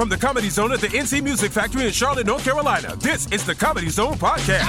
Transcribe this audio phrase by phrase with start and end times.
[0.00, 3.44] From the Comedy Zone at the NC Music Factory in Charlotte, North Carolina, this is
[3.44, 4.64] the Comedy Zone Podcast.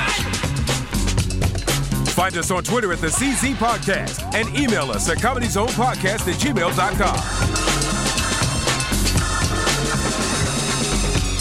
[2.10, 7.16] Find us on Twitter at the CZ Podcast and email us at comedyzonepodcast at gmail.com.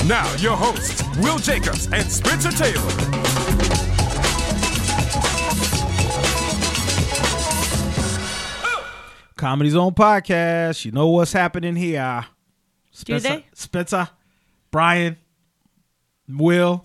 [0.07, 2.80] Now, your hosts, Will Jacobs and Spencer Taylor.
[9.36, 10.84] Comedy Zone Podcast.
[10.84, 12.27] You know what's happening here.
[13.04, 13.46] Do Spencer, they?
[13.54, 14.09] Spencer,
[14.71, 15.17] Brian,
[16.29, 16.85] Will.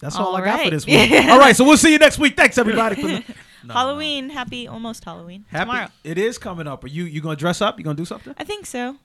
[0.00, 1.10] That's all, All I got for this week.
[1.28, 2.36] all right, so we'll see you next week.
[2.36, 3.24] Thanks everybody for the
[3.72, 5.44] Halloween, happy almost Halloween.
[5.48, 5.64] happy.
[5.70, 5.88] Tomorrow.
[6.02, 6.84] It is coming up.
[6.84, 7.78] Are you you gonna dress up?
[7.78, 8.34] You gonna do something?
[8.36, 8.96] I think so.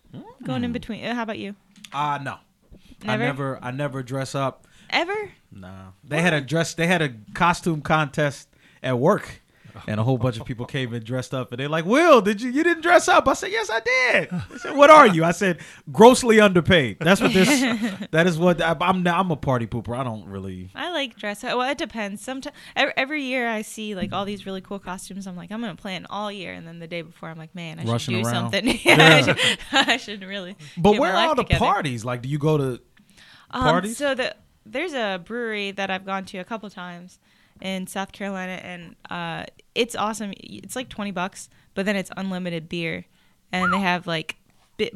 [0.44, 1.06] Going in between.
[1.06, 1.56] Uh, how about you?
[1.94, 2.36] Uh no.
[3.04, 3.23] Never?
[3.23, 4.68] I never I never dress up.
[4.90, 5.32] Ever?
[5.54, 5.94] No.
[6.04, 8.50] They had a dress they had a costume contest
[8.84, 9.42] at work.
[9.88, 12.42] And a whole bunch of people came and dressed up, and they're like, "Will, did
[12.42, 12.50] you?
[12.52, 15.31] You didn't dress up?" I said, "Yes, I did." They said, "What are you?" I
[15.31, 15.59] said,
[15.92, 17.50] "Grossly underpaid." That's what this.
[18.12, 19.06] that is what I, I'm.
[19.08, 19.98] I'm a party pooper.
[19.98, 20.70] I don't really.
[20.76, 21.44] I like dress.
[21.44, 22.22] Well, it depends.
[22.22, 25.28] Sometimes every, every year I see like all these really cool costumes.
[25.28, 27.80] I'm like, I'm gonna plan all year, and then the day before, I'm like, man,
[27.80, 28.52] I Rushing should do around.
[28.52, 28.80] something.
[28.90, 29.16] Yeah.
[29.16, 29.40] I, should,
[29.72, 30.56] I should really.
[30.78, 31.59] But where are all the together.
[31.66, 32.03] parties?
[32.06, 32.81] Like, do you go to
[33.52, 33.98] Um, parties?
[33.98, 37.20] So the there's a brewery that I've gone to a couple times
[37.62, 40.34] in South Carolina, and uh, it's awesome.
[40.38, 43.06] It's like twenty bucks, but then it's unlimited beer,
[43.52, 44.36] and they have like.
[44.78, 44.94] Bit,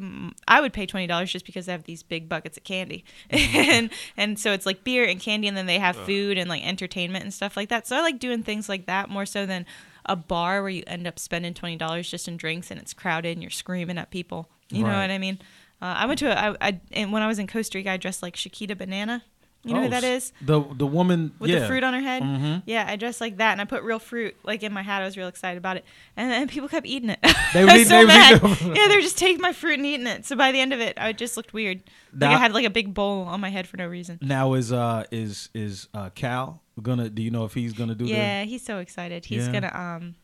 [0.47, 3.89] I would pay twenty dollars just because they have these big buckets of candy, and
[4.15, 7.25] and so it's like beer and candy, and then they have food and like entertainment
[7.25, 7.85] and stuff like that.
[7.85, 9.65] So I like doing things like that more so than
[10.05, 13.33] a bar where you end up spending twenty dollars just in drinks and it's crowded
[13.33, 14.47] and you're screaming at people.
[14.69, 15.39] You know what I mean?
[15.81, 17.97] Uh, I went to a, I, I and when I was in Costa Rica, I
[17.97, 19.23] dressed like Chiquita Banana.
[19.65, 20.33] You know Oh, who that is?
[20.41, 21.59] The the woman With yeah.
[21.59, 22.21] the fruit on her head.
[22.21, 22.63] Mhm.
[22.65, 25.01] Yeah, I dressed like that, and I put real fruit like in my hat.
[25.01, 25.85] I was real excited about it,
[26.17, 27.19] and then people kept eating it.
[27.53, 28.41] They would eat- so they mad.
[28.43, 30.25] yeah, they were just taking my fruit and eating it.
[30.25, 31.81] So by the end of it, I just looked weird.
[32.13, 34.19] Like I had like a big bowl on my head for no reason.
[34.21, 37.09] Now is uh is is uh Cal gonna?
[37.09, 38.11] Do you know if he's gonna do that?
[38.11, 39.23] Yeah, he's so excited.
[39.25, 39.53] He's Yeah.
[39.53, 40.15] gonna um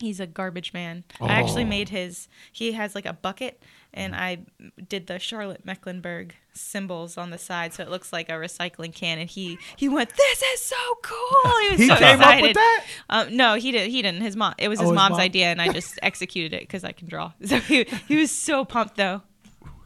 [0.00, 1.04] he's a garbage man.
[1.20, 1.68] I actually Oh.
[1.68, 3.62] made his he has like a bucket
[3.94, 4.38] and I
[4.88, 9.18] did the Charlotte Mecklenburg symbols on the side so it looks like a recycling can
[9.18, 11.52] and he he went this is so cool.
[11.62, 12.56] He was He so came up with excited.
[12.56, 12.84] that?
[13.08, 14.20] Um, no, he did he didn't.
[14.22, 15.20] His mom it was Oh, his his mom's mom?
[15.20, 17.32] idea and I just executed it cuz I can draw.
[17.44, 19.22] So he he was so pumped though.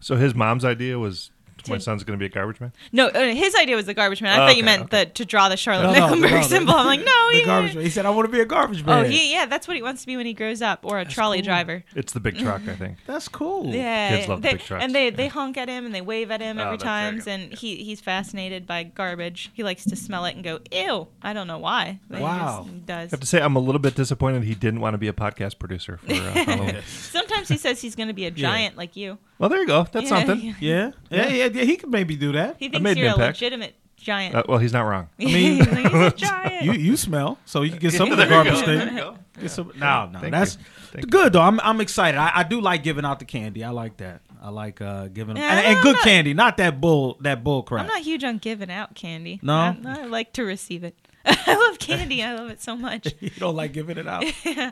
[0.01, 1.31] So his mom's idea was
[1.69, 2.73] my son's going to be a garbage man.
[2.93, 4.39] No, uh, his idea was the garbage man.
[4.39, 6.37] I Oh, thought you okay, meant the to draw the Charlotte No, no, Mecklenburg no,
[6.39, 6.75] the- symbol.
[6.75, 7.75] I'm like, no, The he garbage.
[7.75, 7.85] man.
[7.85, 9.83] He said, "I want to be a garbage man." Oh, he, yeah, that's what he
[9.83, 11.45] wants to be when he grows up, or a trolley cool.
[11.47, 11.85] driver.
[11.95, 12.99] It's the big truck, I think.
[13.07, 13.75] That's cool.
[13.75, 14.85] Yeah, Kids love the big trucks.
[14.85, 17.11] and they they honk at him and they wave at him Oh, every that's very
[17.13, 19.51] times, and he he's fascinated by garbage.
[19.55, 21.09] He likes to smell it and go ew.
[21.23, 22.01] I don't know why.
[22.09, 22.67] but he Wow.
[22.69, 23.13] just does.
[23.13, 25.13] I have to say, I'm a little bit disappointed he didn't want to be a
[25.13, 26.77] podcast producer for uh, Halloween.
[26.87, 29.19] Sometimes he says he's going to be a giant like you.
[29.39, 29.87] Well, there you go.
[29.93, 30.41] That's something.
[30.61, 30.93] yeah.
[31.11, 31.65] Yeah, yeah, yeah, yeah.
[31.65, 32.57] He could maybe do that.
[32.59, 33.37] He I thinks made an you're a impact.
[33.37, 34.35] legitimate giant.
[34.35, 35.09] Uh, well, he's not wrong.
[35.21, 36.65] I mean, He's a giant.
[36.65, 38.67] you you smell, so you can get some of the There you garbage go.
[38.67, 38.95] There thing.
[38.97, 39.17] you go.
[39.41, 40.63] Get some, no, no, Thank that's you.
[40.93, 41.43] Thank good though.
[41.43, 42.19] I'm I'm excited.
[42.19, 43.63] I, I do like giving out the candy.
[43.65, 44.23] I like that.
[44.41, 47.43] I like uh giving Yeah, and, and I'm good not- candy, not that bull that
[47.45, 47.83] bull crap.
[47.83, 49.41] I'm not huge on giving out candy.
[49.43, 49.55] No?
[49.55, 50.97] I, I like to receive it.
[51.47, 52.23] I love candy.
[52.23, 53.15] I love it so much.
[53.21, 54.25] you don't like giving it out.
[54.45, 54.71] Yeah,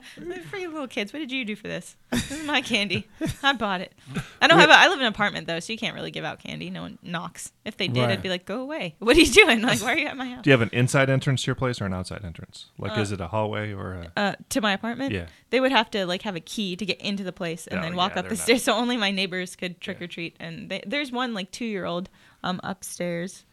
[0.51, 1.97] for you little kids, what did you do for this?
[2.13, 3.09] This is my candy.
[3.43, 3.93] I bought it.
[4.41, 4.71] I don't have.
[4.71, 6.71] A, I live in an apartment though, so you can't really give out candy.
[6.71, 7.53] No one knocks.
[7.65, 8.11] If they did, Right.
[8.11, 8.95] I'd be like, "Go away!
[9.01, 9.63] What are you doing?
[9.63, 11.55] Like, why are you at my house?" Do you have an inside entrance to your
[11.57, 12.67] place or an outside entrance?
[12.79, 14.13] Like, is it a hallway or a.
[14.17, 15.27] Uh, to my apartment, Yeah.
[15.51, 17.83] they would have to like have a key to get into the place and Oh,
[17.83, 18.63] then walk yeah, up the not- stairs.
[18.63, 20.37] So only my neighbors could trick or treat.
[20.39, 22.09] And they, there's one like two year old
[22.45, 23.45] um upstairs,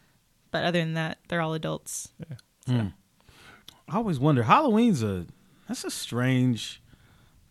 [0.52, 2.10] but other than that, they're all adults.
[2.66, 2.88] Hmm.
[3.88, 4.42] I always wonder.
[4.44, 5.26] Halloween's a
[5.68, 6.80] that's a strange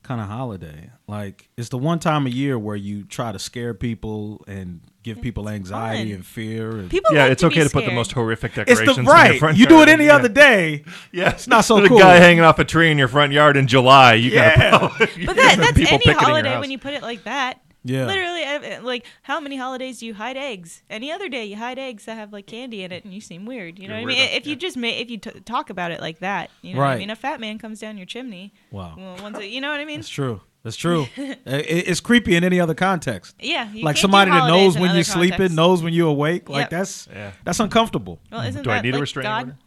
[0.04, 0.90] kind of holiday.
[1.08, 5.22] Like it's the one time a year where you try to scare people and give
[5.22, 6.16] people anxiety fun.
[6.16, 6.72] and fear.
[6.72, 8.96] And, People, Yeah, like it's to okay be to put the most horrific it's decorations
[8.98, 9.40] the in your right.
[9.40, 10.16] front You do it any Yeah.
[10.16, 10.84] other day.
[11.12, 12.00] Yeah, it's not so the cool.
[12.00, 14.14] guy hanging off a tree in your front yard in July.
[14.16, 14.72] You Yeah.
[14.72, 14.88] gotta.
[15.26, 17.60] But that, that's any holiday when you put it like that.
[17.84, 18.06] Yeah.
[18.06, 20.84] Literally, uh, like how many holidays do you hide eggs?
[20.90, 23.46] Any other day you hide eggs that have like candy in it, and you seem
[23.46, 23.80] weird.
[23.80, 24.30] You know You're what I mean?
[24.30, 26.80] weirdo, If you just ma- if you t- talk about it like that, you know
[26.80, 26.94] what Right.
[26.96, 27.10] I mean?
[27.10, 28.54] A fat man comes down your chimney.
[28.72, 28.96] Wow.
[28.98, 30.00] Well, once it, you know what I mean?
[30.00, 30.42] That's true.
[30.64, 31.08] That's true.
[31.18, 33.36] It- it's creepy in any other context.
[33.40, 33.64] Yeah.
[33.72, 35.56] you like can't do somebody that knows when you're sleeping, contexts.
[35.56, 36.50] knows when you're awake.
[36.50, 36.70] Like Yep.
[36.70, 37.32] that's Yeah.
[37.44, 38.20] that's uncomfortable.
[38.32, 39.42] Well, isn't Do that I need like a restraining God?
[39.44, 39.58] order?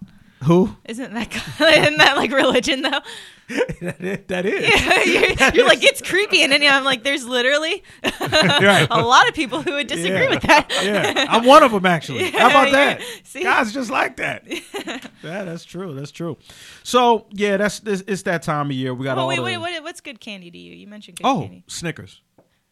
[0.44, 0.76] Who?
[0.84, 1.74] Isn't that God?
[1.74, 3.00] isn't that like religion though?
[3.48, 4.18] That is.
[4.28, 5.06] That is.
[5.40, 7.82] you're, you're like it's creepy, and then I'm like, there's literally
[8.20, 8.86] Right.
[8.90, 10.30] a lot of people who would disagree Yeah.
[10.30, 10.70] with that.
[10.82, 12.30] Yeah, I'm one of them actually.
[12.30, 13.00] How about Yeah, that?
[13.00, 13.06] yeah.
[13.24, 13.42] See?
[13.42, 14.44] Guys just like that.
[15.22, 15.94] yeah, that's true.
[15.94, 16.36] That's true.
[16.82, 18.94] So yeah, that's it's, it's that time of year.
[18.94, 20.74] We got Oh all wait, the wait, what, what's good candy to you?
[20.74, 21.64] You mentioned good oh candy.
[21.66, 22.20] Snickers.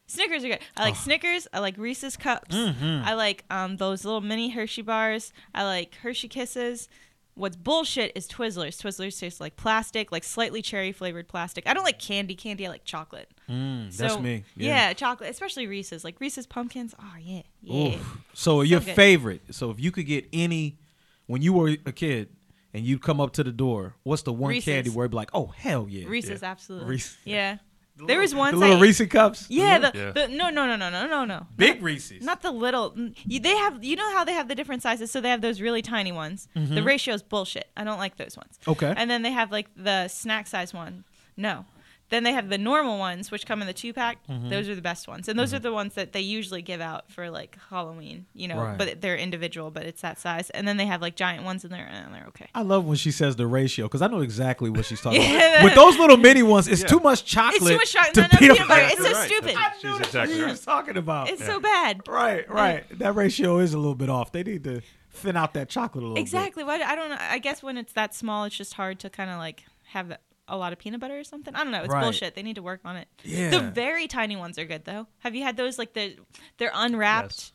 [0.07, 0.59] Snickers are good.
[0.77, 1.49] I like Snickers.
[1.55, 2.55] I like Reese's cups.
[2.55, 5.33] I like um those little mini Hershey bars.
[5.55, 6.89] I like Hershey Kisses.
[7.35, 8.77] What's bullshit is Twizzlers.
[8.81, 11.67] Twizzlers taste like plastic, like slightly cherry flavored plastic.
[11.67, 12.35] I don't like candy.
[12.35, 13.31] Candy, I like chocolate.
[13.49, 14.45] Mm, that's me.
[14.55, 14.93] Yeah.
[14.93, 16.05] chocolate, especially Reese's.
[16.05, 16.95] Like Reese's pumpkins.
[17.01, 17.95] Oh yeah, yeah.
[17.97, 18.19] Oof.
[18.35, 18.95] So your good.
[18.95, 19.41] favorite.
[19.51, 20.79] So if you could get any,
[21.27, 22.29] when you were a kid
[22.75, 24.65] and you'd come up to the door, what's the one Reese's.
[24.67, 26.89] candy where it'd be like, oh hell yeah, Reese's, absolutely.
[26.91, 27.59] Reese- Yeah.
[27.97, 29.47] There was once the little I, Reese cups.
[29.49, 30.11] Yeah, the, Yeah.
[30.13, 31.47] the no no no no no no no.
[31.57, 32.25] big Reese's.
[32.25, 32.95] Not the little.
[33.25, 33.85] You, they have.
[33.85, 35.11] You know how they have the different sizes.
[35.11, 36.49] So they have those really tiny ones.
[36.55, 37.69] The ratio is bullshit.
[37.77, 38.59] I don't like those ones.
[38.63, 38.71] Mm-hmm.
[38.73, 38.95] Okay.
[38.97, 41.05] And then they have like the snack size one.
[41.37, 41.65] No.
[42.13, 44.19] Then they have the normal ones, which come in the two pack.
[44.29, 44.51] Mm-hmm.
[44.51, 47.11] Those are the best ones, and those are the ones that they usually give out
[47.11, 48.27] for like Halloween.
[48.35, 48.77] You know, Right.
[48.79, 50.51] but they're individual, but it's that size.
[50.51, 52.49] And then they have like giant ones, and they're and they're okay.
[52.55, 55.55] I love when she says the ratio because I know exactly what she's talking Yeah.
[55.55, 55.65] about.
[55.65, 56.89] With those little mini ones, it's Yeah.
[56.89, 57.63] too much chocolate.
[57.63, 58.15] It's too much chocolate.
[58.15, 58.81] to No, no, peanut peanut butter.
[58.83, 58.93] butter.
[58.95, 59.27] It's so right.
[59.31, 59.57] stupid.
[59.57, 60.51] That's- She's exactly She right.
[60.51, 61.31] was talking about.
[61.31, 62.03] It's so bad.
[62.07, 62.99] Right, right.
[62.99, 64.31] That ratio is a little bit off.
[64.33, 66.63] They need to thin out that chocolate a little Exactly.
[66.63, 66.83] Why?
[66.83, 67.17] I don't know.
[67.19, 70.21] I guess when it's that small, it's just hard to kind of like have that,
[70.53, 71.55] a lot of peanut butter or something.
[71.55, 71.83] I don't know.
[71.83, 72.03] It's Right.
[72.03, 72.35] bullshit.
[72.35, 73.09] They need to work on it.
[73.25, 73.51] Yeah.
[73.51, 75.07] The very tiny ones are good though.
[75.21, 75.79] Have you had those?
[75.79, 76.17] Like the
[76.59, 77.53] they're unwrapped.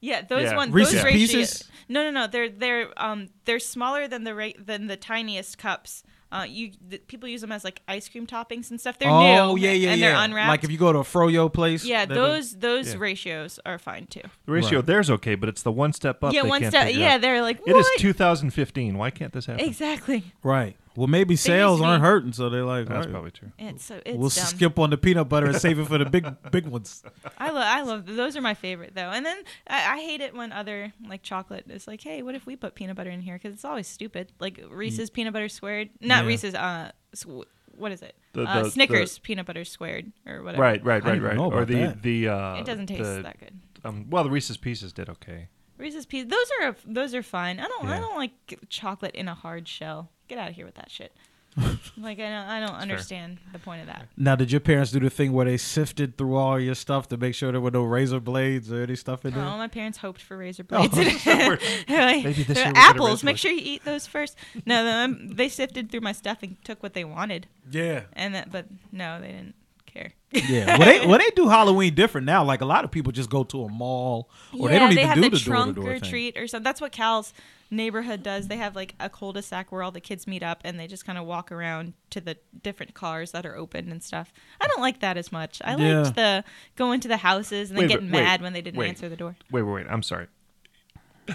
[0.00, 0.56] Yeah, those Yeah.
[0.56, 0.72] ones.
[0.72, 1.70] Reese's those ratio- Pieces?
[1.88, 2.26] No, no, no.
[2.26, 6.02] They're they're um they're smaller than the ra- than the tiniest cups.
[6.30, 8.98] Uh, you the, people use them as like ice cream toppings and stuff.
[8.98, 9.62] They're oh new.
[9.62, 10.08] yeah, yeah, and yeah.
[10.12, 10.48] they're unwrapped.
[10.50, 11.84] Like if you go to a froyo place.
[11.86, 12.98] yeah, they're- those those Yeah.
[13.00, 14.20] ratios are fine too.
[14.44, 14.86] The ratio Right.
[14.86, 16.34] there's okay, but it's the one step up.
[16.34, 16.94] yeah, they one can't step.
[16.94, 17.22] Yeah, out.
[17.22, 18.98] they're like It is 2015.
[18.98, 19.64] Why can't this happen?
[19.64, 20.22] exactly.
[20.42, 20.76] Right.
[20.98, 23.52] Well, maybe sales aren't hurting, so they're like, That's "All right, probably true.
[23.56, 24.44] It's so it's we'll dumb.
[24.46, 27.04] skip on the peanut butter and save it for the big, big ones.
[27.38, 29.10] I love, I love those are my favorite though.
[29.10, 29.36] And then
[29.68, 32.74] I, I hate it when other like chocolate is like, hey, what if we put
[32.74, 33.34] peanut butter in here?
[33.36, 34.32] Because it's always stupid.
[34.40, 36.28] Like Reese's peanut butter squared, not Yeah.
[36.28, 36.54] Reese's.
[36.54, 37.44] Uh, sw-
[37.76, 38.16] what is it?
[38.32, 40.60] The- uh, the- Snickers peanut butter squared or whatever.
[40.62, 41.36] Right, right, I right, didn't right.
[41.36, 42.02] know Or about the that.
[42.02, 43.60] the uh, It doesn't taste the, that good.
[43.84, 45.46] Um, well, the Reese's Pieces did okay.
[45.78, 46.28] Reese's pieces.
[46.30, 47.58] Those are those are fine.
[47.60, 48.32] I don't I don't like
[48.68, 50.10] chocolate in a hard shell.
[50.28, 51.12] Get out of here with that shit.
[51.96, 54.06] like I don't I don't understand the point of that.
[54.16, 57.16] Now, did your parents do the thing where they sifted through all your stuff to
[57.16, 59.42] make sure there were no razor blades or any stuff in there?
[59.44, 61.26] Oh, my parents hoped for razor Oh, blades.
[61.26, 61.58] Maybe
[61.88, 63.24] Maybe this year we'll get a apples.
[63.24, 64.36] Make sure you eat those first.
[64.66, 68.02] No, um, they sifted through my stuff and took what they wanted, Yeah.
[68.12, 69.54] and that, but no, they didn't
[69.98, 70.12] care.
[70.48, 70.76] Yeah.
[70.78, 72.44] Well, they well they do Halloween different now.
[72.44, 74.28] Like a lot of people just go to a mall
[74.58, 76.10] or they don't even have do the, the, trunk door-to-door or thing.
[76.10, 76.64] treat or something.
[76.64, 77.32] That's what Cal's
[77.70, 78.48] neighborhood does.
[78.48, 81.18] They have like a cul-de-sac where all the kids meet up and they just kind
[81.18, 84.32] of walk around to the different cars that are open and stuff.
[84.60, 85.60] I don't like that as much.
[85.64, 86.00] I Yeah.
[86.02, 86.44] liked the
[86.76, 88.88] going to the houses and then Wait, getting wait, mad when they didn't wait.
[88.88, 89.36] answer the door.
[89.50, 89.86] Wait, wait, wait.
[89.88, 90.26] I'm sorry.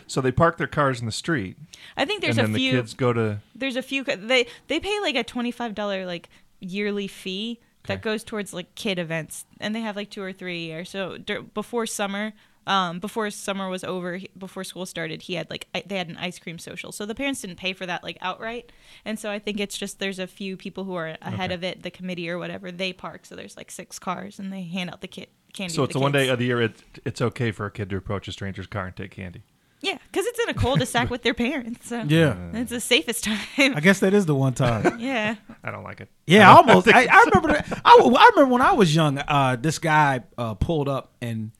[0.08, 1.56] So they park their cars in the street,
[1.96, 2.72] I think there's and a then few.
[2.72, 3.42] the kids go to.
[3.54, 6.30] there's a few they they pay like a $25 like
[6.60, 10.64] yearly fee that goes towards like kid events and they have like two or three
[10.64, 10.86] a year.
[10.86, 12.34] So dur- before summer
[12.66, 16.16] um, before summer was over before school started he had like I- they had an
[16.16, 16.94] ice cream social.
[16.94, 18.72] So the parents didn't pay for that like outright.
[19.04, 21.54] And so i think it's just there's a few people who are ahead Okay.
[21.56, 23.26] of it the committee or whatever they park.
[23.26, 26.00] So there's like six cars and they hand out the kid candy So it's the
[26.00, 28.68] one day of the year it, it's okay for a kid to approach a stranger's
[28.68, 29.44] car and take candy.
[29.84, 32.36] Yeah because it's in a cul-de-sac with their parents so Yeah.
[32.54, 33.38] it's the safest time
[33.76, 34.98] I guess that is the one time.
[35.00, 36.10] yeah I don't like it.
[36.26, 36.88] Yeah, I almost.
[36.88, 37.50] I, I remember.
[37.54, 39.18] that- I, I remember when I was young.
[39.20, 41.52] Uh, this guy uh, pulled up and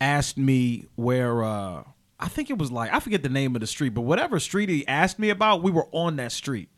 [0.00, 1.42] asked me where.
[1.44, 1.84] Uh,
[2.18, 4.68] I think it was like I forget the name of the street, but whatever street
[4.70, 6.68] he asked me about, we were on that street.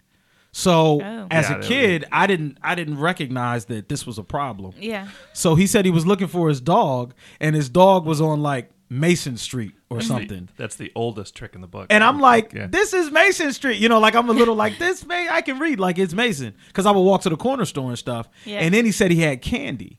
[0.53, 1.27] So Oh.
[1.31, 2.59] as Yeah, a they- kid, I didn't.
[2.63, 4.73] I didn't recognize that this was a problem.
[4.79, 8.41] yeah So he said he was looking for his dog, and his dog was on
[8.43, 10.49] like Mason Street or something.
[10.57, 11.87] That's the oldest trick in the book.
[11.91, 12.67] And I'm like, Yeah.
[12.67, 13.79] this is Mason Street.
[13.79, 15.07] You know, like I'm a little like this.
[15.07, 17.89] May I can read like it's Mason because I would walk to the corner store
[17.89, 18.29] and stuff.
[18.45, 18.59] Yeah.
[18.59, 19.99] And then he said he had candy,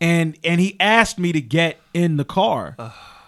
[0.00, 2.76] and and he asked me to get in the car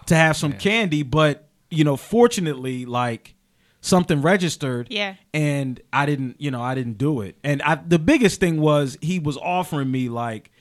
[0.07, 3.35] to have some candy, but you know, fortunately, like
[3.81, 4.89] something registered.
[4.91, 5.15] Yeah.
[5.33, 7.37] And I didn't, you know, I didn't do it.
[7.45, 10.58] And I, the biggest thing was he was offering me like s-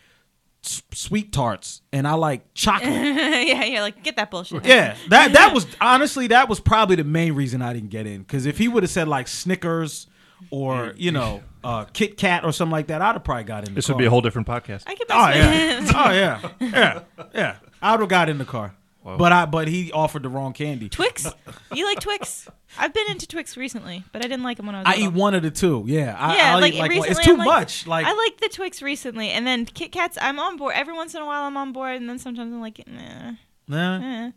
[0.68, 2.92] sweet tarts, and I like chocolate.
[2.94, 4.66] yeah, yeah, like get that bullshit.
[4.66, 8.22] Yeah, that that was honestly that was probably the main reason I didn't get in.
[8.22, 10.08] Because if he would have said like Snickers
[10.52, 13.74] or you know uh, Kit Kat or something like that, I'd have probably got in.
[13.74, 13.96] The this car.
[13.96, 14.84] would be a whole different podcast.
[14.88, 15.08] I could.
[15.10, 17.56] Oh yeah, oh yeah, yeah, yeah.
[17.82, 18.76] I would have got in the car,
[19.08, 19.18] Whoa.
[19.18, 20.90] but I but he offered the wrong candy.
[20.90, 21.26] Twix.
[21.74, 22.48] You like Twix?
[22.78, 24.88] I've been into Twix recently, but I didn't like them when I was.
[24.88, 25.08] I little.
[25.08, 25.84] eat one of the two.
[25.86, 27.88] Yeah, I, Yeah, I'll like, eat like recently, it's too I'm like- much.
[27.88, 30.18] Like I like the Twix recently, and then Kit Kats.
[30.22, 30.74] I'm on board.
[30.76, 33.34] Every once in a while, I'm on board, and then sometimes I'm like, nah.
[33.68, 34.32] nah, eh.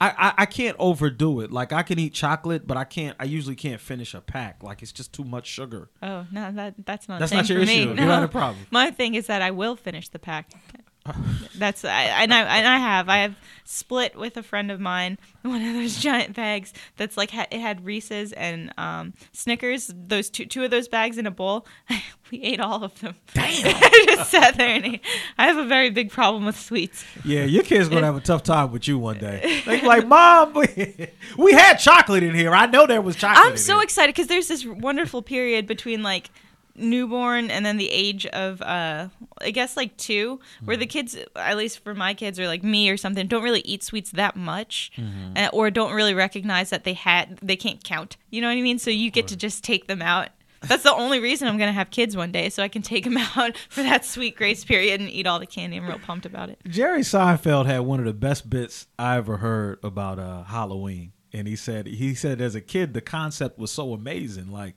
[0.00, 1.50] I, I I can't overdo it.
[1.52, 3.16] Like I can eat chocolate, but I can't.
[3.20, 4.62] I usually can't finish a pack.
[4.62, 5.88] Like it's just too much sugar.
[6.02, 7.20] Oh no, that that's not.
[7.20, 7.80] That's thing not your for me.
[7.82, 7.88] issue.
[7.90, 8.06] You No.
[8.06, 8.66] got a problem.
[8.70, 10.50] My thing is that I will finish the pack.
[11.56, 15.18] That's I, and I and I have I have split with a friend of mine
[15.42, 19.92] one of those giant bags that's like it had Reese's and um, Snickers.
[19.94, 21.66] Those two two of those bags in a bowl.
[22.30, 23.16] we ate all of them.
[23.34, 23.44] Damn!
[23.66, 25.00] I just sat there and ate.
[25.36, 27.04] I have a very big problem with sweets.
[27.22, 29.62] Yeah, your kid's gonna have a tough time with you one day.
[29.66, 32.54] Be like, Mom, we, we had chocolate in here.
[32.54, 33.44] I know there was chocolate.
[33.46, 36.30] I'm so here." excited because there's this wonderful period between like
[36.76, 39.08] newborn and then the age of uh
[39.40, 42.90] I guess like 2 where the kids at least for my kids or like me
[42.90, 44.90] or something don't really eat sweets that much
[45.36, 48.16] uh, or don't really recognize that they had they can't count.
[48.30, 48.78] You know what I mean?
[48.78, 50.28] So you get to just take them out.
[50.62, 53.18] That's the only reason I'm to have kids one day so I can take them
[53.18, 55.76] out for that sweet grace period and eat all the candy.
[55.76, 56.58] I'm real pumped about it.
[56.66, 61.46] Jerry Seinfeld had one of the best bits I ever heard about uh, Halloween, and
[61.46, 64.74] he said he said as a kid the concept was so amazing, like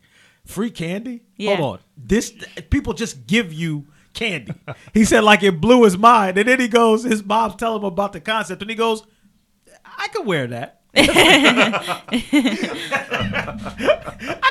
[0.47, 1.23] free candy.
[1.35, 1.57] Yeah.
[1.57, 2.33] Hold on, this
[2.69, 4.53] people just give you candy.
[4.93, 7.85] he said like it blew his mind, and then he goes, his mom's telling him
[7.85, 9.03] about the concept, and he goes,
[9.85, 10.81] I could wear that.
[10.95, 12.11] I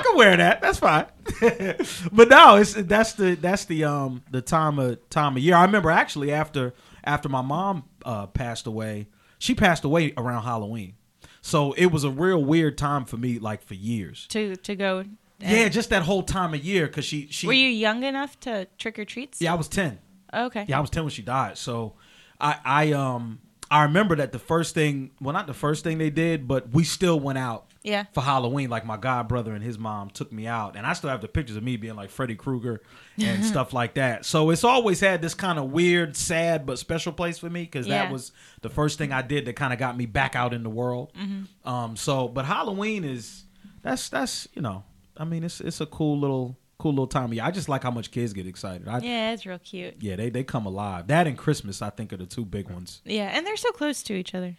[0.02, 0.60] could wear that.
[0.60, 1.06] That's fine.
[2.12, 5.56] but no, it's that's the that's the um the time of time of year.
[5.56, 6.72] I remember actually after
[7.02, 10.94] after my mom uh, passed away, she passed away around Halloween,
[11.40, 14.26] so it was a real weird time for me, like for years.
[14.28, 15.04] To to go.
[15.40, 18.38] And- Yeah, just that whole time of year because she she Were you young enough
[18.40, 19.40] to trick or treats?
[19.40, 19.98] yeah I was ten.
[20.32, 20.64] Okay.
[20.68, 21.56] Yeah, I was ten when she died.
[21.58, 21.94] So
[22.40, 23.40] I I um
[23.70, 26.84] I remember that the first thing well not the first thing they did, but we
[26.84, 28.04] still went out Yeah.
[28.12, 28.70] for Halloween.
[28.70, 31.28] Like my god brother and his mom took me out, and I still have the
[31.28, 32.80] pictures of me being like Freddy Krueger
[33.18, 34.24] and stuff like that.
[34.24, 37.86] So it's always had this kind of weird, sad but special place for me because
[37.88, 38.04] Yeah.
[38.04, 38.30] that was
[38.62, 41.12] the first thing I did that kind of got me back out in the world.
[41.18, 41.68] Mm-hmm.
[41.68, 43.44] Um, so but Halloween is
[43.82, 44.84] that's that's you know
[45.18, 47.42] I mean it's it's a cool little cool little time of year.
[47.44, 48.86] I just like how much kids get excited.
[48.88, 49.94] I, Yeah, it's real cute.
[50.00, 51.06] yeah, they they come alive.
[51.08, 53.00] That and Christmas, I think, are the two big ones.
[53.04, 54.56] Yeah, and they're so close to each other.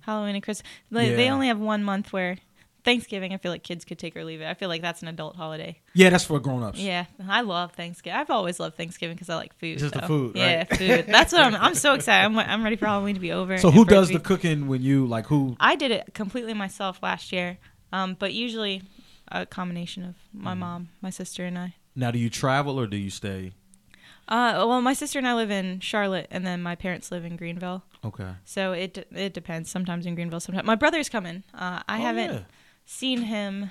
[0.00, 0.66] Halloween and Christmas.
[0.90, 1.32] Like, They Mm.
[1.32, 2.38] Only have one month where
[2.84, 3.34] Thanksgiving.
[3.34, 4.46] I feel like kids could take or leave it.
[4.46, 5.80] I feel like that's an adult holiday.
[5.92, 6.78] Yeah, that's for grown ups.
[6.78, 8.16] Yeah, I love Thanksgiving.
[8.18, 9.78] I've always loved Thanksgiving because I like food.
[9.78, 11.06] Just the so- food, Yeah, food.
[11.08, 11.56] That's what I'm.
[11.56, 12.24] I'm so excited.
[12.24, 13.58] I'm, I'm ready for Halloween to be over.
[13.58, 15.56] So who for it to does the cooking when you like who?
[15.58, 17.58] I did it completely myself last year,
[17.92, 18.82] um, but usually
[19.32, 20.58] a combination of my Mm.
[20.58, 21.74] mom, my sister, and I.
[21.94, 23.52] Now, do you travel or do you stay?
[24.28, 27.36] Uh, well, my sister and I live in Charlotte, and then my parents live in
[27.36, 27.84] Greenville.
[28.04, 28.32] Okay.
[28.44, 29.70] So it it depends.
[29.70, 31.44] Sometimes in Greenville, sometimes my brother's coming.
[31.54, 32.40] Uh, I Oh, haven't yeah.
[32.84, 33.70] seen him.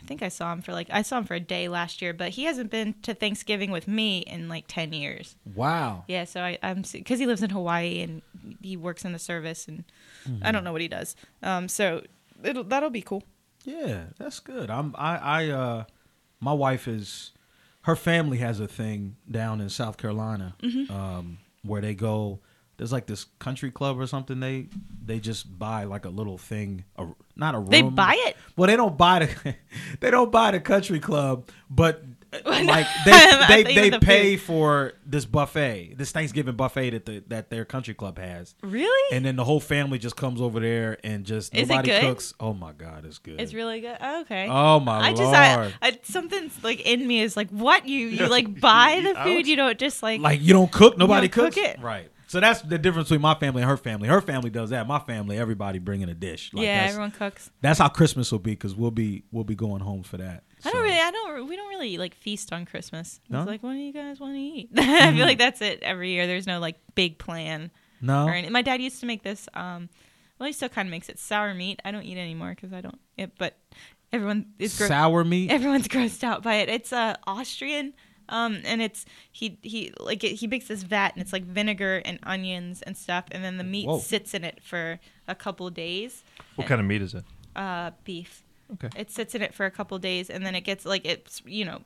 [0.00, 2.12] I think I saw him for like I saw him for a day last year,
[2.12, 5.36] but he hasn't been to Thanksgiving with me in like ten years.
[5.44, 6.04] Wow.
[6.08, 8.22] Yeah, so I, I'm because he lives in Hawaii and
[8.60, 9.84] he works in the service, and
[10.42, 11.14] I don't know what he does.
[11.42, 12.02] Um, so
[12.42, 13.22] it'll that'll be cool.
[13.68, 14.70] Yeah, that's good.
[14.70, 15.84] I'm I I uh
[16.40, 17.32] my wife is
[17.82, 20.92] her family has a thing down in South Carolina Mm-hmm.
[20.92, 22.40] um where they go
[22.76, 24.68] there's like this country club or something they
[25.04, 27.06] they just buy like a little thing a,
[27.36, 28.36] not a room They buy it?
[28.56, 29.54] well they don't buy the
[30.00, 32.02] they don't buy the country club but
[32.44, 33.12] like they
[33.48, 34.46] they, they meant the pay food.
[34.46, 39.16] for this buffet this Thanksgiving buffet that the that their country club has Really?
[39.16, 42.00] and then the whole family just comes over there and just Is it nobody good?
[42.02, 43.96] cooks oh my god it's good It's really good.
[44.00, 44.46] Oh, okay.
[44.50, 48.26] Oh, my I just I, I something's like in me is like what you you
[48.28, 51.56] like buy the food you don't just like like you don't cook nobody don't cook
[51.56, 51.80] it.
[51.80, 54.86] right so that's the difference between my family and her family her family does that
[54.86, 57.50] my family everybody bringing a dish like yeah everyone cooks.
[57.62, 60.70] that's how christmas will be because we'll be we'll be going home for that I
[60.70, 63.20] don't really I don't we don't really like feast on Christmas.
[63.28, 63.40] No?
[63.40, 64.70] It's like what do you guys want to eat?
[64.76, 66.26] I feel like that's it every year.
[66.26, 67.70] There's no like big plan.
[68.00, 69.48] no any, my dad used to make this.
[69.54, 69.88] Um,
[70.38, 71.80] well, he still kind of makes it sour meat.
[71.84, 72.98] I don't eat anymore because I don't.
[73.16, 73.56] It, but
[74.12, 76.68] everyone is gro- sour meat everyone's grossed out by it.
[76.68, 77.94] It's uh, Austrian,
[78.28, 82.02] um, and it's he he like it, he makes this vat and it's like vinegar
[82.04, 83.98] and onions and stuff, and then the meat Whoa.
[83.98, 86.22] sits in it for a couple days.
[86.56, 87.24] What kind of meat is it?
[87.56, 88.44] Uh, beef.
[88.74, 88.88] Okay.
[88.96, 91.64] It sits in it for a couple days, and then it gets like it's you
[91.64, 91.82] know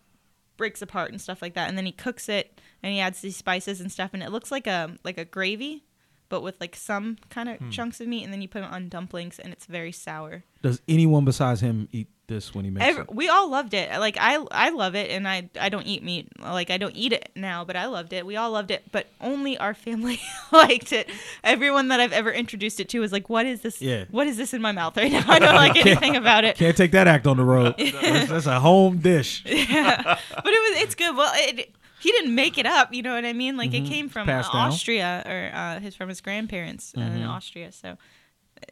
[0.56, 3.36] breaks apart and stuff like that, and then he cooks it and he adds these
[3.36, 5.84] spices and stuff, and it looks like a like a gravy.
[6.28, 7.68] But with like some kind of hmm.
[7.68, 10.44] chunks of meat, and then you put it on dumplings, and it's very sour.
[10.62, 13.90] does anyone besides him eat this when he makes Every, it we all loved it.
[14.00, 16.28] Like I, I love it, and I, I don't eat meat.
[16.40, 18.24] Like I don't eat it now, but I loved it.
[18.26, 20.20] We all loved it, but only our family
[20.52, 21.08] liked it.
[21.44, 23.80] Everyone that I've ever introduced it to was like, "What is this?
[23.82, 24.04] Yeah.
[24.10, 25.24] What is this in my mouth right now?
[25.28, 28.46] I don't like anything about it." can't take that act on the road that's, that's
[28.46, 31.16] a home dish yeah, But it was, it's good.
[31.16, 31.70] Well, it,
[32.00, 32.92] he didn't make it up.
[32.92, 33.56] You know what I mean?
[33.56, 34.56] Like it came from uh, Mm-hmm.
[34.56, 37.16] Austria, or uh, his from his grandparents uh, Mm-hmm.
[37.18, 37.70] in Austria.
[37.72, 37.96] So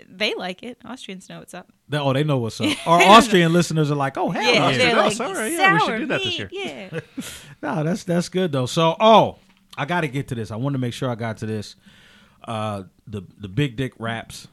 [0.09, 0.79] they like it.
[0.85, 1.73] Austrians know what's up.
[1.89, 4.79] They- oh they know what's up our austrian listeners are like oh hell Yeah, yeah,
[4.79, 5.55] they're Oh, like sorry.
[5.57, 6.49] Yeah, we should do that this year.
[6.53, 7.01] Yeah.
[7.63, 9.39] no that's that's good though so oh
[9.77, 10.51] I got to get to this.
[10.51, 11.77] I want to make sure I got to this.
[12.45, 14.49] Uh, the the big dick raps.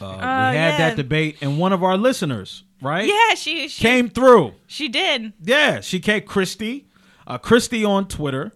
[0.00, 0.76] Uh, we had yeah.
[0.78, 4.54] that debate, and one of our listeners, right, Yeah, she she, came through.
[4.66, 5.32] she did.
[5.40, 6.22] Yeah, she came.
[6.22, 6.86] Christy,
[7.26, 8.52] uh, Christy on Twitter.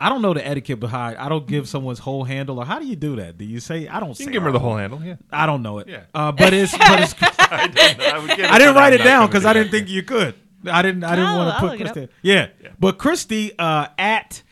[0.00, 1.16] I don't know the etiquette behind.
[1.18, 3.38] I don't give someone's whole handle, or how do you do that?
[3.38, 4.10] Do you say I don't?
[4.10, 5.02] You say can give her the whole handle.
[5.02, 5.16] Yeah.
[5.30, 5.88] I don't know it.
[5.88, 6.02] Yeah.
[6.12, 7.14] Uh, but it's but it's.
[7.38, 9.88] I didn't, I would I didn't write I'm it down because do I didn't think
[9.88, 10.34] you could.
[10.70, 11.04] I didn't.
[11.04, 12.02] I didn't I'll- want to put Christy.
[12.04, 12.10] up.
[12.22, 12.48] Yeah.
[12.78, 14.42] but Christy uh, at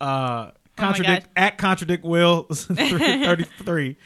[0.00, 1.42] uh, Oh contradict God.
[1.42, 3.96] at contradict will thirty three.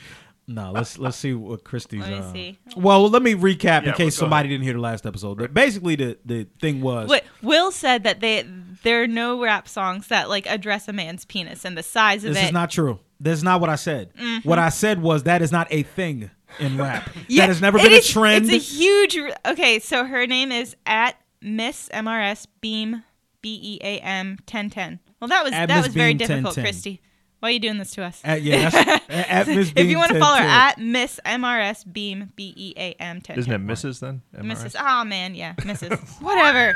[0.49, 2.01] No, let's let's see what Christy's.
[2.01, 2.59] Let me uh, see.
[2.77, 5.39] Well, let me recap Yeah, in case go somebody didn't hear the last episode.
[5.39, 8.45] But Basically, the the thing was Wait, Will said that they
[8.83, 12.31] there are no rap songs that like address a man's penis and the size of
[12.35, 12.41] this it.
[12.41, 12.47] Mm-hmm.
[12.49, 12.99] is not true.
[13.21, 14.11] That's not what I said.
[14.43, 17.09] What I said was that is not a thing in rap.
[17.29, 18.51] Yeah, that has never been is- a trend.
[18.51, 19.17] It's a huge.
[19.47, 23.03] Okay, so her name is at Miss MRS Beam
[23.41, 24.99] B E A M ten ten.
[25.21, 26.65] Well, that was At that Miss was very difficult, 1010.
[26.65, 27.01] Christy.
[27.39, 28.21] Why are you doing this to us?
[28.25, 28.71] At, yeah,
[29.09, 32.93] at Miss if you want to follow her at Miss MRS Beam B E A
[32.95, 33.39] M ten.
[33.39, 34.01] Isn't it Mrs.
[34.01, 34.23] then?
[34.35, 34.75] Mrs.
[34.75, 34.77] MRS?
[34.81, 35.91] Oh man, yeah, Mrs.
[36.23, 36.75] Whatever,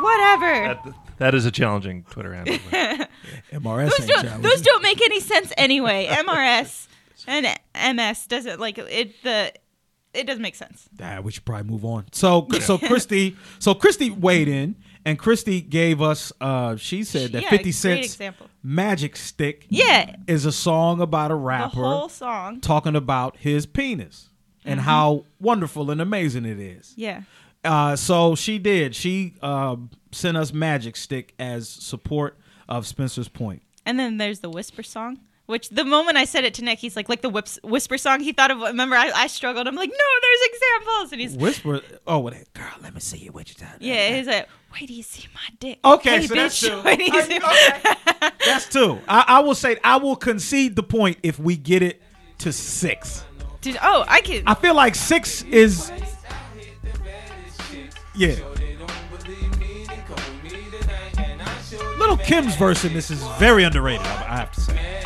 [0.00, 0.74] whatever.
[0.74, 2.56] That, that is a challenging Twitter handle.
[3.52, 6.06] MRS those ain't don't those don't make any sense anyway.
[6.06, 6.88] MRS
[7.26, 7.46] and
[7.96, 9.22] MS doesn't like it.
[9.22, 9.52] The
[10.14, 10.88] it doesn't make sense.
[11.02, 12.06] Ah, we should probably move on.
[12.12, 16.32] So, so Christy, so Christy weighed in, and Christy gave us.
[16.40, 18.18] Uh, she said that Yeah, Fifty Cent's
[18.62, 22.60] "Magic Stick" Yeah, is a song about a the rapper whole song.
[22.62, 24.30] talking about his penis
[24.64, 24.88] and Mm-hmm.
[24.88, 26.94] how wonderful and amazing it is.
[26.96, 27.22] Yeah.
[27.66, 28.94] Uh, so she did.
[28.94, 33.62] She um, sent us "Magic Stick" as support of Spencer's point.
[33.84, 36.96] And then there's the whisper song, which the moment I said it to Nick, he's
[36.96, 38.20] like, like the whips, whisper song.
[38.20, 38.58] He thought of.
[38.60, 39.68] Remember, I, I struggled.
[39.68, 41.80] I'm like, no, there's examples, and he's Whisper.
[42.06, 42.34] Oh, what?
[42.54, 43.32] Girl, let me see you.
[43.32, 43.86] What you talking?
[43.86, 45.78] yeah, he's like, wait, do you see my dick?
[45.84, 46.96] Okay, Hey, so that's bitch, two.
[46.96, 48.30] do you see- Okay.
[48.46, 48.98] That's two.
[49.08, 52.00] I, I will say I will concede the point if we get it
[52.38, 53.24] to six.
[53.60, 54.44] Dude, oh, I can.
[54.46, 55.90] I feel like six is
[58.16, 58.36] yeah.
[61.98, 64.06] Lil' Kim's verse in this is very underrated.
[64.06, 65.02] I I have to say.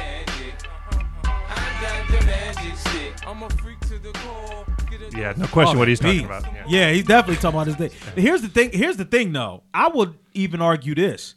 [5.13, 6.25] yeah, no question what he's talking Beat.
[6.27, 6.45] about.
[6.47, 6.93] Oh, Yeah.
[6.93, 7.91] he's definitely talking about his thing.
[8.23, 8.71] Here's the thing.
[8.73, 9.63] Here's the thing, though.
[9.75, 11.35] I would even argue this: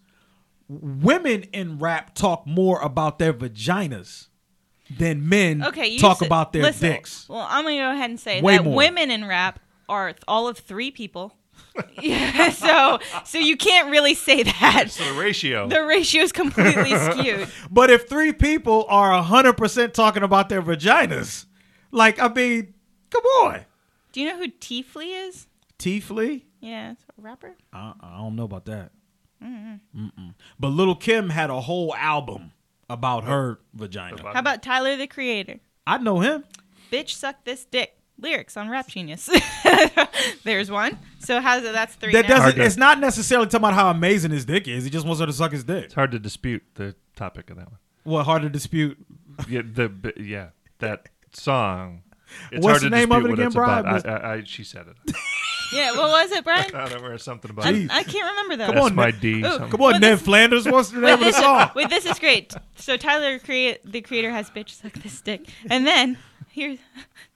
[0.69, 4.27] women in rap talk more about their vaginas
[4.97, 7.27] than men okay, you talk said- about their listen, dicks.
[7.29, 8.75] Well, I'm gonna go ahead and say Way that more.
[8.75, 9.59] women in rap
[9.89, 11.36] are all of three people.
[12.01, 14.91] Yeah, so so you can't really say that.
[14.91, 15.67] So the ratio.
[15.67, 17.47] The ratio is completely skewed.
[17.71, 21.45] But if three people are hundred percent talking about their vaginas,
[21.91, 22.73] like I mean,
[23.09, 23.62] come on,
[24.12, 25.47] Do you know who T Flea is?
[25.77, 26.45] T Flea.
[26.59, 27.55] Yeah, it's a rapper.
[27.73, 28.91] I, I don't know about that.
[29.43, 29.79] Mm-mm.
[30.59, 32.51] But Lil' Kim had a whole album
[32.89, 34.21] about her vagina.
[34.21, 35.59] How about Tyler the Creator?
[35.86, 36.45] I know him.
[36.91, 37.97] Bitch suck this dick.
[38.17, 39.29] Lyrics on Rap Genius.
[40.43, 40.97] There's one.
[41.23, 41.73] So how's it?
[41.73, 42.12] That's three.
[42.13, 42.27] That now.
[42.29, 42.43] doesn't.
[42.43, 44.83] Hard to- It's not necessarily talking about how amazing his dick is.
[44.83, 45.86] He just wants her to suck his dick.
[45.86, 47.79] It's hard to dispute the topic of that one.
[48.03, 48.97] What hard to dispute?
[49.47, 52.03] Yeah, the b- yeah that song.
[52.51, 53.86] It's What's hard the to name of dispute it what again, it's Brian?
[53.86, 54.05] about.
[54.07, 55.15] I, I, I, she said it.
[55.71, 56.65] Yeah, what was it, Brian?
[56.75, 57.89] I don't remember something about I, it.
[57.91, 58.65] I can't remember though.
[58.67, 59.19] Come That's on, my Nick.
[59.21, 59.39] D.
[59.39, 59.69] Ooh, something.
[59.71, 60.67] Come on, Well, Ned Flanders.
[60.67, 61.71] What's the name of the this, song?
[61.73, 62.53] wait, this is great.
[62.75, 66.19] So Tyler, create the creator, has bitch suck this dick, and then
[66.51, 66.77] here's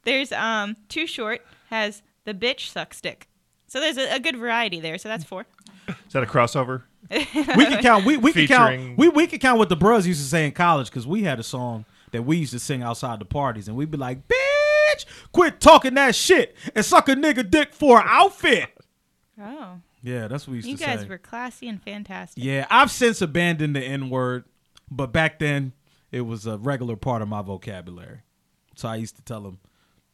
[0.03, 3.27] there's um too short has the bitch suck stick.
[3.67, 4.97] So there's a, a good variety there.
[4.97, 5.45] So that's four.
[5.87, 6.83] Is that a crossover?
[7.09, 8.05] we can count.
[8.05, 8.97] We, we can Featuring- count.
[8.97, 11.39] We, we can count what the bros used to say in college because we had
[11.39, 15.05] a song that we used to sing outside the parties, and we'd be like, "Bitch,
[15.31, 18.69] quit talking that shit and suck a nigga dick for an outfit."
[19.41, 21.07] Oh, Yeah, that's what we used you to guys say.
[21.07, 22.43] were classy and fantastic.
[22.43, 24.45] Yeah, I've since abandoned the N word,
[24.89, 25.73] but back then
[26.11, 28.21] it was a regular part of my vocabulary.
[28.75, 29.59] So I used to tell them,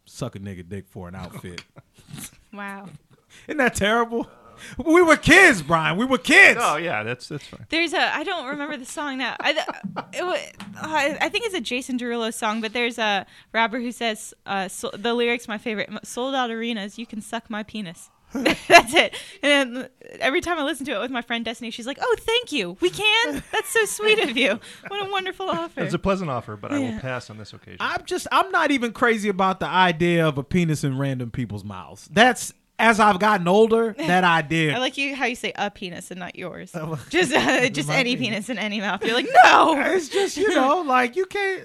[0.05, 1.63] "Suck a nigga dick for an outfit."
[2.53, 2.89] Wow.
[3.47, 4.27] Isn't that terrible?
[4.77, 5.97] We were kids, Brian.
[5.97, 6.59] We were kids.
[6.61, 7.65] Oh yeah, that's that's fine.
[7.69, 9.35] There's a I don't remember the song now.
[9.39, 9.51] I,
[10.13, 14.33] it, I I think it's a Jason Derulo song, but there's a rapper who says
[14.45, 15.89] uh, so, the lyrics my favorite.
[16.03, 18.09] Sold out arenas, you can suck my penis.
[18.33, 19.15] That's it.
[19.43, 22.15] And then every time I listen to it with my friend Destiny, she's like, "Oh,
[22.19, 22.77] thank you.
[22.81, 23.43] We can.
[23.51, 24.59] That's so sweet of you.
[24.87, 27.77] What a wonderful offer." It's a pleasant offer, but I will pass on this occasion.
[27.79, 31.63] I'm just I'm not even crazy about the idea of a penis in random people's
[31.63, 32.09] mouths.
[32.11, 34.75] That's as I've gotten older, that idea.
[34.75, 36.71] I like you how you say a penis and not yours.
[37.09, 38.47] Just uh, just any penis.
[38.47, 39.03] penis in any mouth.
[39.05, 39.79] You're like, no.
[39.79, 41.63] it's just you know, like you can't.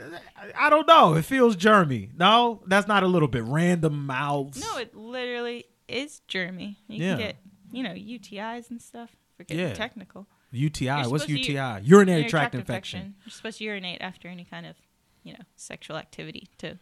[0.57, 1.15] I don't know.
[1.15, 2.11] It feels germy.
[2.17, 4.61] No, that's not a little bit random mouths.
[4.61, 6.77] No, it literally is germy.
[6.89, 7.09] You Yeah.
[7.11, 7.37] can get,
[7.73, 9.11] you know, UTIs and stuff.
[9.37, 9.75] For getting Yeah.
[9.75, 10.27] technical.
[10.51, 11.03] UTI.
[11.03, 11.53] You're What's UTI?
[11.55, 13.15] Urinary, Urinary tract infection.
[13.25, 14.77] You're supposed to urinate after any kind of,
[15.23, 16.79] you know, sexual activity to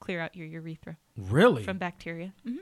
[0.00, 1.62] clear out your urethra Really?
[1.64, 2.32] from bacteria.
[2.44, 2.56] hmm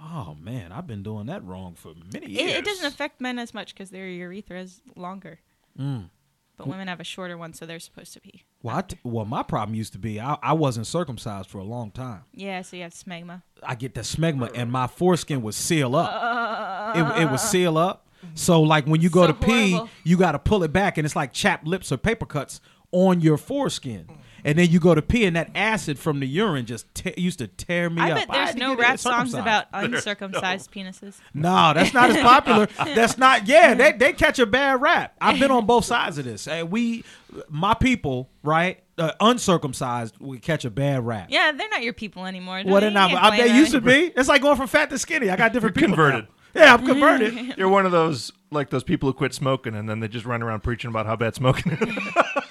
[0.00, 2.52] oh man, I've been doing that wrong for many years.
[2.52, 5.40] it doesn't affect men as much because their urethra is longer,
[5.78, 6.08] Mm.
[6.56, 8.42] but women have a shorter one, so they're supposed to be.
[8.62, 11.64] Well, I t- well, my problem used to be I, I wasn't circumcised for a
[11.64, 12.22] long time.
[12.32, 13.42] Yeah, so you have smegma.
[13.62, 16.96] I get the smegma, and my foreskin would seal up.
[16.96, 18.06] it, it would seal up.
[18.34, 19.90] So, like when you go So to pee, horrible.
[20.02, 22.60] you got to pull it back, and it's like chapped lips or paper cuts
[22.94, 24.06] on your foreskin.
[24.46, 27.38] And then you go to pee, and that acid from the urine just te- used
[27.38, 28.16] to tear me I up.
[28.16, 31.16] bet had there's to no rap songs about uncircumcised penises.
[31.32, 32.66] No, that's not as popular.
[32.94, 33.48] that's not.
[33.48, 35.14] Yeah, they they catch a bad rap.
[35.18, 36.44] I've been on both sides of this.
[36.44, 37.04] Hey, we,
[37.48, 41.28] my people, right, uh, uncircumcised, we catch a bad rap.
[41.30, 42.62] Yeah, they're not your people anymore.
[42.66, 43.14] Well, they're not.
[43.14, 44.12] I, they used to be.
[44.14, 45.30] It's like going from fat to skinny.
[45.30, 46.04] I got different You're people.
[46.04, 46.10] now.
[46.10, 46.28] converted.
[46.54, 47.56] Yeah, I'm converted.
[47.56, 50.42] You're one of those like those people who quit smoking and then they just run
[50.42, 52.44] around preaching about how bad smoking is.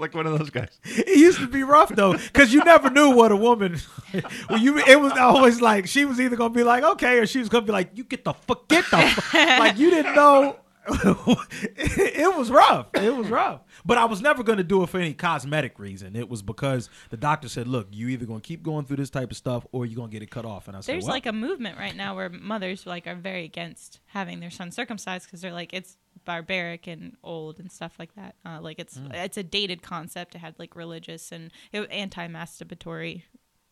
[0.00, 0.78] Like one of those guys.
[0.84, 3.78] it used to be rough though, because you never knew what a woman.
[4.48, 7.38] well, you it was always like she was either gonna be like okay, or she
[7.38, 9.34] was gonna be like you get the fuck get the fuck.
[9.34, 10.56] like you didn't know.
[10.88, 11.56] it,
[12.16, 12.86] it was rough.
[12.94, 13.60] It was rough.
[13.84, 16.16] But I was never gonna do it for any cosmetic reason.
[16.16, 19.30] It was because the doctor said, "Look, you either gonna keep going through this type
[19.30, 21.26] of stuff, or you're gonna get it cut off." And I said, There's well, like
[21.26, 25.42] a movement right now where mothers like are very against having their son circumcised because
[25.42, 25.96] they're like it's
[26.30, 28.36] barbaric and old and stuff like that.
[28.46, 29.12] Uh, like it's Mm.
[29.26, 30.34] it's a dated concept.
[30.36, 33.22] It had like religious and anti-masturbatory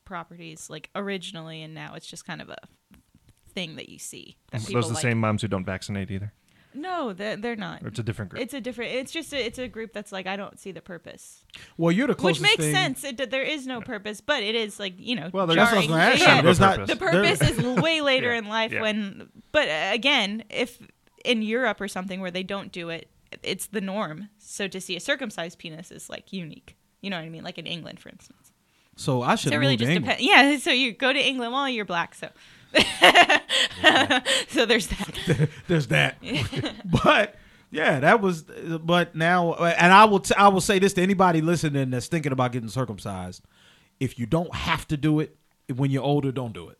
[0.04, 2.56] properties like originally, and now it's just kind of a
[3.54, 4.36] thing that you see.
[4.52, 5.02] That people Those are the like.
[5.02, 6.32] same moms who don't vaccinate either.
[6.74, 7.82] No, they're, they're not.
[7.82, 8.42] Or it's a different group.
[8.42, 8.92] It's a different.
[8.92, 11.42] It's just a, it's a group that's like I don't see the purpose,
[11.76, 13.04] well, you're the which closest makes thing- sense.
[13.04, 15.30] It, there is no purpose, but it is like you know.
[15.32, 16.18] Well, there's- That's what I was jarring.
[16.18, 16.42] gonna Yeah, you.
[16.42, 16.90] There's not Purpose.
[16.90, 18.38] the purpose is way later Yeah.
[18.38, 18.82] in life Yeah.
[18.82, 20.78] when but uh, again if
[21.28, 23.08] in europe or something where they don't do it
[23.42, 24.30] it's the norm.
[24.38, 26.76] So to see a circumcised penis is like unique.
[27.02, 27.44] You know what i mean?
[27.44, 28.52] Like in england for instance.
[28.96, 31.84] So I should so really just depends yeah so you go to england well you're
[31.84, 32.30] black so.
[34.48, 35.48] So there's that.
[35.68, 36.16] There's that.
[37.04, 37.36] but
[37.70, 38.42] yeah, that was.
[38.42, 40.20] But now, and I will.
[40.20, 43.42] T- I will say this to anybody listening that's thinking about getting circumcised:
[44.00, 45.36] if you don't have to do it
[45.74, 46.78] when you're older, don't do it,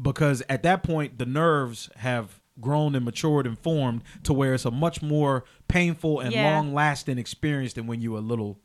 [0.00, 4.64] because at that point the nerves have grown and matured and formed to where it's
[4.64, 6.54] a much more painful and Yeah.
[6.56, 8.58] long-lasting experience than when you were a little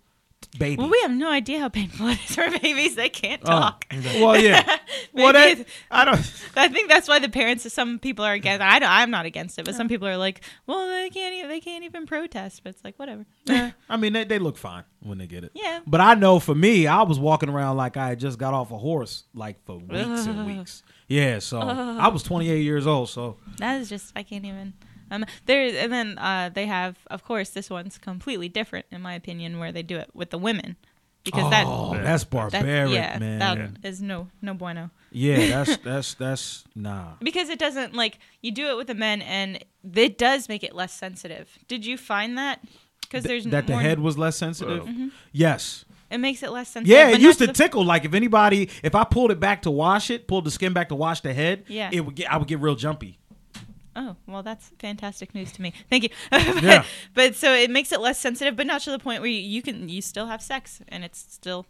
[0.60, 0.76] baby.
[0.78, 3.86] well we have no idea how painful it is for babies they can't Oh, talk
[4.16, 4.62] well, yeah.
[5.14, 6.18] well, Maybe that, I don't.
[6.58, 7.72] I think that's why the parents.
[7.72, 8.62] Some people are against.
[8.62, 11.34] I don't, I'm not against it, but some people are like, "Well, they can't.
[11.36, 13.26] Even, they can't even protest." But it's like, whatever.
[13.48, 15.52] I mean, they, they look fine when they get it.
[15.54, 15.80] Yeah.
[15.88, 18.72] But I know for me, I was walking around like I had just got off
[18.72, 20.84] a horse, like for weeks and weeks.
[21.14, 23.10] Yeah, so I was 28 years old.
[23.10, 24.74] So That is just I can't even.
[25.12, 29.14] Um, there and then uh, they have, of course, this one's completely different in my
[29.14, 30.76] opinion, where they do it with the women,
[31.24, 32.02] because that oh, Yeah.
[32.02, 33.40] that's that barbaric, yeah man.
[33.40, 34.90] that is no no bueno.
[35.12, 37.14] yeah, that's that's that's nah.
[37.22, 40.74] Because it doesn't like you do it with the men, and it does make it
[40.74, 41.60] less sensitive.
[41.68, 42.62] Did you find that?
[43.02, 44.86] Because there's that the head was less sensitive.
[44.86, 45.10] Mm-hmm.
[45.32, 45.86] Yes.
[46.14, 46.96] It makes it less sensitive.
[46.98, 47.84] Yeah, it used to the- tickle.
[47.84, 50.90] Like if anybody, if I pulled it back to wash it, pulled the skin back
[50.90, 51.90] to wash the head, Yeah.
[51.92, 52.32] it would get.
[52.32, 53.20] I would get real jumpy.
[53.96, 55.72] Oh, well, that's fantastic news to me.
[55.90, 56.10] Thank you.
[56.32, 56.84] but, Yeah.
[57.14, 59.62] but so it makes it less sensitive, but not to the point where you, you
[59.62, 61.68] can you still have sex and it's still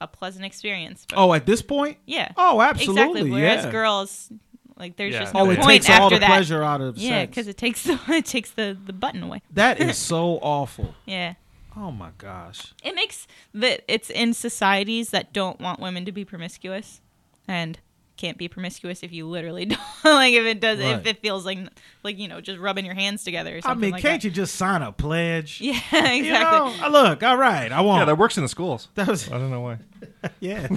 [0.00, 1.06] a pleasant experience.
[1.08, 2.32] But, Oh, at this point, yeah.
[2.36, 3.20] oh, absolutely.
[3.20, 3.30] Exactly.
[3.30, 3.70] Whereas yeah.
[3.70, 4.32] girls,
[4.76, 5.20] like, there's Yeah.
[5.20, 6.26] just oh, no oh, it point takes after all the that.
[6.26, 7.30] pleasure out of Yeah, sex.
[7.30, 9.40] because it takes the it takes the the button away.
[9.52, 10.94] that is so awful.
[11.06, 11.34] Yeah.
[11.82, 12.74] Oh my gosh.
[12.84, 17.00] It makes that it's in societies that don't want women to be promiscuous
[17.48, 17.78] and
[18.18, 20.98] can't be promiscuous if you literally don't like if it does Right.
[21.00, 21.58] if it feels like
[22.02, 24.28] like you know just rubbing your hands together or I mean, like can't that.
[24.28, 25.58] you just sign a pledge?
[25.62, 26.18] Yeah, exactly.
[26.26, 28.00] You know, uh, look, all right, I won't.
[28.00, 28.88] yeah, that works in the schools.
[28.96, 29.78] That was I don't know why.
[30.40, 30.68] yeah.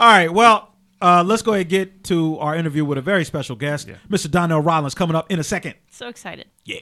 [0.00, 3.26] all right, well, uh, let's go ahead and get to our interview with a very
[3.26, 3.96] special guest, Yeah.
[4.08, 4.30] Mr.
[4.30, 5.74] Donnell Rawlings, coming up in a second.
[5.90, 6.46] So excited.
[6.64, 6.80] Yeah.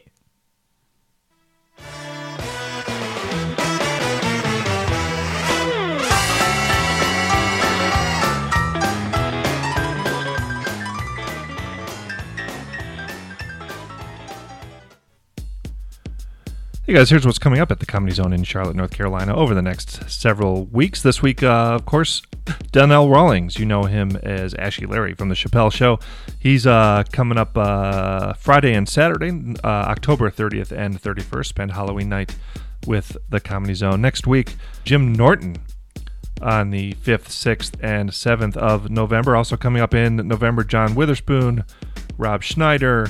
[16.86, 19.54] Hey guys, here's what's coming up at the Comedy Zone in Charlotte, North Carolina over
[19.54, 21.02] the next several weeks.
[21.02, 22.22] This week, uh, of course,
[22.70, 23.58] Donnell Rawlings.
[23.58, 25.98] You know him as Ashy Larry from The Chappelle Show.
[26.38, 31.46] He's uh, coming up uh, Friday and Saturday, uh, October 30th and 31st.
[31.46, 32.36] Spend Halloween night
[32.86, 34.00] with the Comedy Zone.
[34.00, 35.56] Next week, Jim Norton
[36.40, 39.34] on the 5th, 6th, and 7th of November.
[39.34, 41.64] Also coming up in November, John Witherspoon,
[42.16, 43.08] Rob Schneider,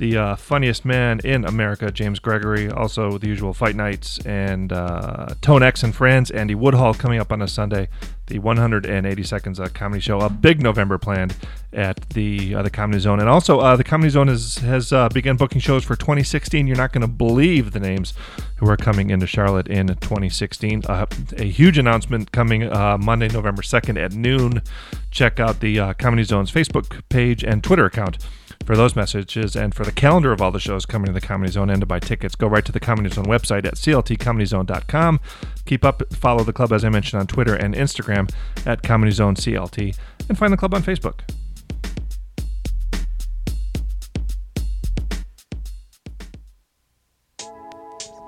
[0.00, 2.70] the uh, funniest man in America, James Gregory.
[2.70, 7.30] Also, the usual fight nights and uh, Tone X and Friends, Andy Woodhull coming up
[7.30, 7.88] on a Sunday.
[8.26, 11.36] The 180 Seconds uh, Comedy Show, a big November planned
[11.72, 15.08] at the uh, the Comedy Zone, and also uh, the Comedy Zone is, has uh,
[15.10, 16.66] begun booking shows for 2016.
[16.66, 18.14] You're not going to believe the names
[18.56, 20.84] who are coming into Charlotte in 2016.
[20.86, 24.62] Uh, a huge announcement coming Monday, November 2nd at noon.
[25.10, 28.16] Check out the Comedy Zone's Facebook page and Twitter account
[28.64, 31.50] for those messages and for the calendar of all the shows coming to the Comedy
[31.50, 35.20] Zone and to buy tickets, go right to the Comedy Zone website at cltcomedyzone.com.
[35.66, 38.32] Keep up, follow the club as I mentioned on Twitter and Instagram
[38.66, 39.96] at Comedy Zone CLT,
[40.28, 41.20] and find the club on Facebook.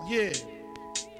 [0.08, 0.32] Yeah,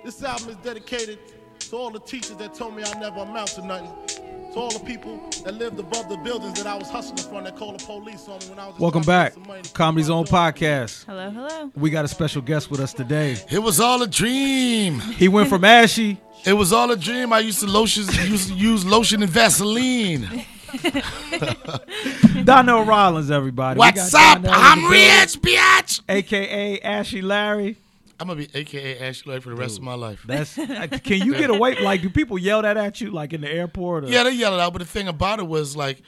[0.05, 1.18] this album is dedicated
[1.61, 4.21] to all the teachers that told me I never amount to nothing.
[4.53, 7.57] To all the people that lived above the buildings that I was hustling from that
[7.57, 9.73] called the police on me when I was Welcome back, to get some money to
[9.73, 11.07] Comedy Zone podcast.
[11.07, 11.73] Hello, hello.
[11.75, 13.38] We got a special guest with us today.
[13.51, 15.01] It was all a dream.
[15.01, 16.21] He went from ashy.
[16.45, 17.33] It was all a dream.
[17.33, 20.45] I used to lotion, used to use lotion and Vaseline.
[22.45, 23.79] Donnell Rawlings, everybody.
[23.79, 23.95] We up?
[24.11, 26.01] Donnell I'm rich, bitch.
[26.09, 27.77] AKA Ashy Larry.
[28.22, 30.22] I'm gonna be AKA Ashy Larry for the rest of my life.
[30.24, 30.54] That's
[31.02, 31.80] can you get away?
[31.80, 34.04] Like, do people yell that at you, like in the airport?
[34.04, 34.08] Or?
[34.08, 36.00] Yeah, they yell it out, but the thing about it was like,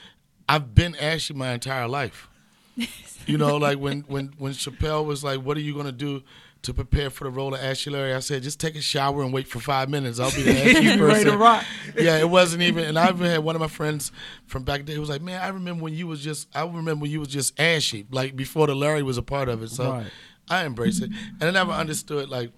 [0.48, 2.28] I've been Ashley my entire life.
[3.26, 6.22] You know, like when when when Chappelle was like, "What are you gonna do
[6.60, 9.32] to prepare for the role of Ashy Larry?" I said, "Just take a shower and
[9.32, 10.20] wait for five minutes.
[10.20, 11.64] I'll be the Ashley person." ready to rock?
[11.96, 12.84] yeah, it wasn't even.
[12.84, 14.12] And I even had one of my friends
[14.46, 16.48] from back then who was like, "Man, I remember when you was just.
[16.54, 19.62] I remember when you was just ashy, like before the Larry was a part of
[19.62, 20.06] it." So Right.
[20.48, 22.52] I embrace it, and I never understood like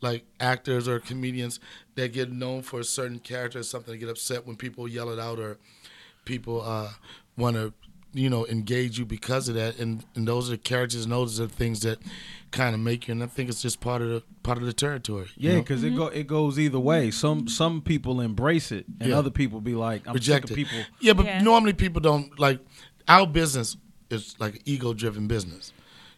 [0.00, 1.60] like actors or comedians
[1.94, 5.10] that get known for a certain character or something to get upset when people yell
[5.10, 5.58] it out or
[6.24, 6.88] people uh,
[7.36, 7.72] want to
[8.14, 11.40] you know engage you because of that and, and those are the characters and those
[11.40, 11.98] are the things that
[12.50, 14.72] kind of make you and I think it's just part of the part of the
[14.74, 15.62] territory you Yeah, know?
[15.62, 17.10] because it go it goes either way.
[17.10, 19.18] Some some people embrace it, and Yeah.
[19.18, 21.42] other people be like, "I'm reject sick of people." Yeah, but Yeah.
[21.42, 22.60] normally people don't like
[23.08, 23.76] our business
[24.10, 25.72] is like ego driven business.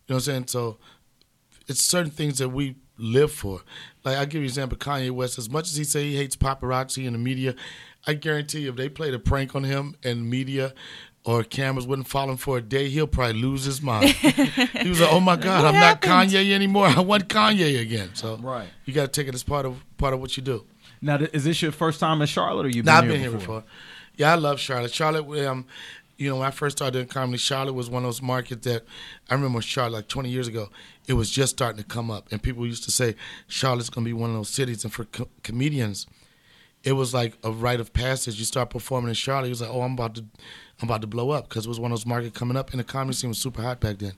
[0.06, 0.46] You know what I'm saying?
[0.48, 0.78] So
[1.66, 3.62] it's certain things that we live for.
[4.04, 5.38] Like I give you an example, Kanye West.
[5.38, 7.54] As much as he say he hates paparazzi and the media,
[8.06, 10.74] I guarantee you, if they played a prank on him and media
[11.24, 14.10] or cameras wouldn't follow him for a day, he'll probably lose his mind.
[14.10, 16.86] he was like, "Oh my God, I'm not Kanye anymore.
[16.86, 18.68] I want Kanye again." So Right.
[18.84, 20.64] you got to take it as part of part of what you do.
[21.00, 23.20] Now, is this your first time in Charlotte, or you've No, been, I've here, been
[23.22, 23.60] here before?
[23.62, 23.70] before.
[24.16, 24.92] Yeah, I love Charlotte.
[24.92, 25.66] Charlotte, um,
[26.16, 28.84] you know, when I first started doing comedy, Charlotte was one of those markets that
[29.30, 30.68] I remember Charlotte like 20 years ago.
[31.06, 33.14] It was just starting to come up, and people used to say
[33.48, 34.84] Charlotte's going to be one of those cities.
[34.84, 36.06] And for co- comedians,
[36.82, 38.38] it was like a rite of passage.
[38.38, 40.24] You start performing in Charlotte, it was like, oh, I'm about to,
[40.80, 42.80] I'm about to blow up because it was one of those markets coming up, and
[42.80, 44.12] the comedy scene was super hot back then.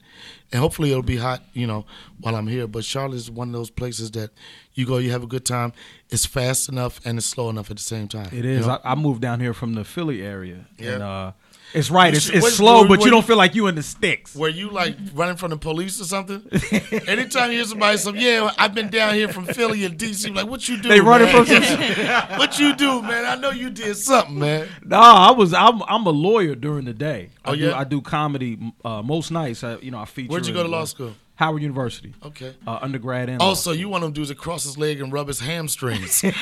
[0.53, 1.87] And hopefully it'll be hot, you know,
[2.21, 2.67] while I'm here.
[2.67, 4.31] But Charlotte is one of those places that
[4.75, 5.73] you go, you have a good time.
[6.11, 8.29] It's fast enough and it's slow enough at the same time.
[8.33, 8.61] It is.
[8.61, 8.81] you know?
[8.85, 10.93] I, I moved down here from the Philly area, Yeah.
[10.93, 11.33] and uh,
[11.77, 12.13] it's right.
[12.13, 14.35] You It's, should- it's slow, but you don't feel like you in the sticks.
[14.35, 16.43] Were you like running from the police or something?
[17.07, 20.47] Anytime you hear somebody say, "Yeah, I've been down here from Philly and DC," like,
[20.49, 20.89] what you do?
[20.89, 21.45] They running man?
[21.45, 23.25] from what you do, man?
[23.25, 24.69] I know you did something, man.
[24.85, 25.53] No, I was.
[25.53, 25.83] I'm.
[25.83, 27.31] I'm a lawyer during the day.
[27.45, 27.79] I Oh, do, yeah?
[27.79, 29.63] I do comedy uh, most nights.
[29.63, 30.31] I, you know, I feature.
[30.33, 31.15] Where'd you go to law uh, school?
[31.37, 32.15] Howard University.
[32.25, 32.55] Okay.
[32.67, 33.41] Uh, undergrad and.
[33.41, 36.25] law Also, you want them dudes that cross his leg and rub his hamstrings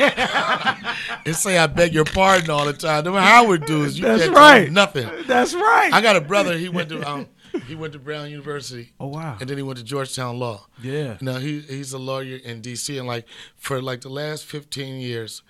[1.26, 3.04] and say, "I beg your pardon" all the time.
[3.04, 4.70] Them Howard dudes, you That's can't right.
[4.70, 5.09] Nothing.
[5.26, 5.92] That's right.
[5.92, 6.57] I got a brother.
[6.57, 7.26] He went to um,
[7.66, 8.92] he went to Brown University.
[8.98, 9.37] Oh, wow.
[9.40, 10.66] And then he went to Georgetown Law.
[10.83, 11.18] Yeah.
[11.20, 12.96] Now he he's a lawyer in D.C.
[12.96, 13.26] and like
[13.57, 15.42] for like the last fifteen years,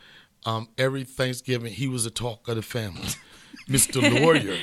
[0.46, 3.08] um, every Thanksgiving he was the talk of the family.
[3.68, 4.02] Mr.
[4.22, 4.58] Lawyer,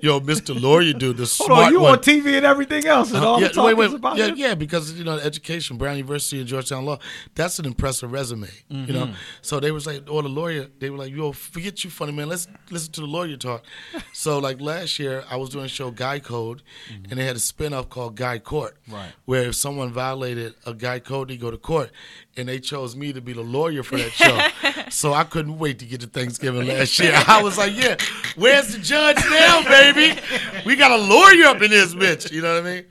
[0.00, 0.58] yo, Mr.
[0.60, 1.92] Lawyer, dude, the Hold smart on, you one.
[1.94, 4.26] on TV and everything else, and all yeah, the talk wait, wait, is about yeah,
[4.34, 6.98] yeah, because you know education, Brown University and Georgetown Law,
[7.34, 8.48] that's an impressive resume.
[8.68, 9.14] You know, Mm-hmm.
[9.42, 12.28] so they was like, or the lawyer, they were like, yo, forget you, funny man,
[12.28, 13.64] let's listen to the lawyer talk.
[14.12, 16.62] so like last year, I was doing a show Guy Code,
[17.10, 18.94] and they had a spinoff called Guy Court, Mm-hmm.
[18.94, 19.12] Right.
[19.24, 21.90] Where if someone violated a Guy Code, they go to court,
[22.36, 24.84] and they chose me to be the lawyer for that show.
[24.90, 27.12] so I couldn't wait to get to Thanksgiving last year.
[27.14, 27.96] I was like, yeah,
[28.36, 30.20] where's the judge now, baby?
[30.64, 32.32] We got a lawyer up in this bitch.
[32.32, 32.84] You know what I mean?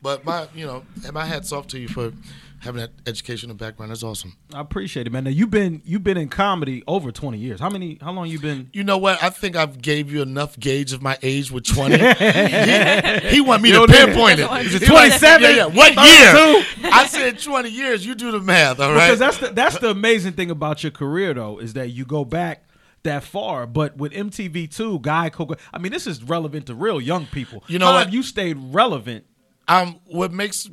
[0.00, 2.12] But my, you know, and my hats off to you for
[2.60, 3.90] having that educational background.
[3.90, 4.36] That's awesome.
[4.52, 5.24] I appreciate it, man.
[5.24, 7.60] Now you've been you've been in comedy over twenty years.
[7.60, 7.98] How many?
[8.00, 8.70] How long you been?
[8.72, 9.22] You know what?
[9.22, 11.96] I think I've gave you enough gauge of my age with 20.
[11.98, 14.82] he, he want me Yo, to pinpoint Is it.
[14.82, 15.42] it He like, 27?
[15.42, 15.66] Yeah, yeah.
[15.66, 16.82] What 32?
[16.82, 16.90] year?
[16.92, 18.04] I said 20 years.
[18.06, 19.06] You do the math, all right?
[19.06, 22.24] Because that's the that's the amazing thing about your career, though, is that you go
[22.24, 22.64] back
[23.04, 23.66] that far.
[23.66, 27.62] But with MTV two, Guy Code, I mean, this is relevant to real young people.
[27.68, 28.04] You know How what?
[28.06, 29.24] Have you stayed relevant
[29.68, 30.68] Um, what makes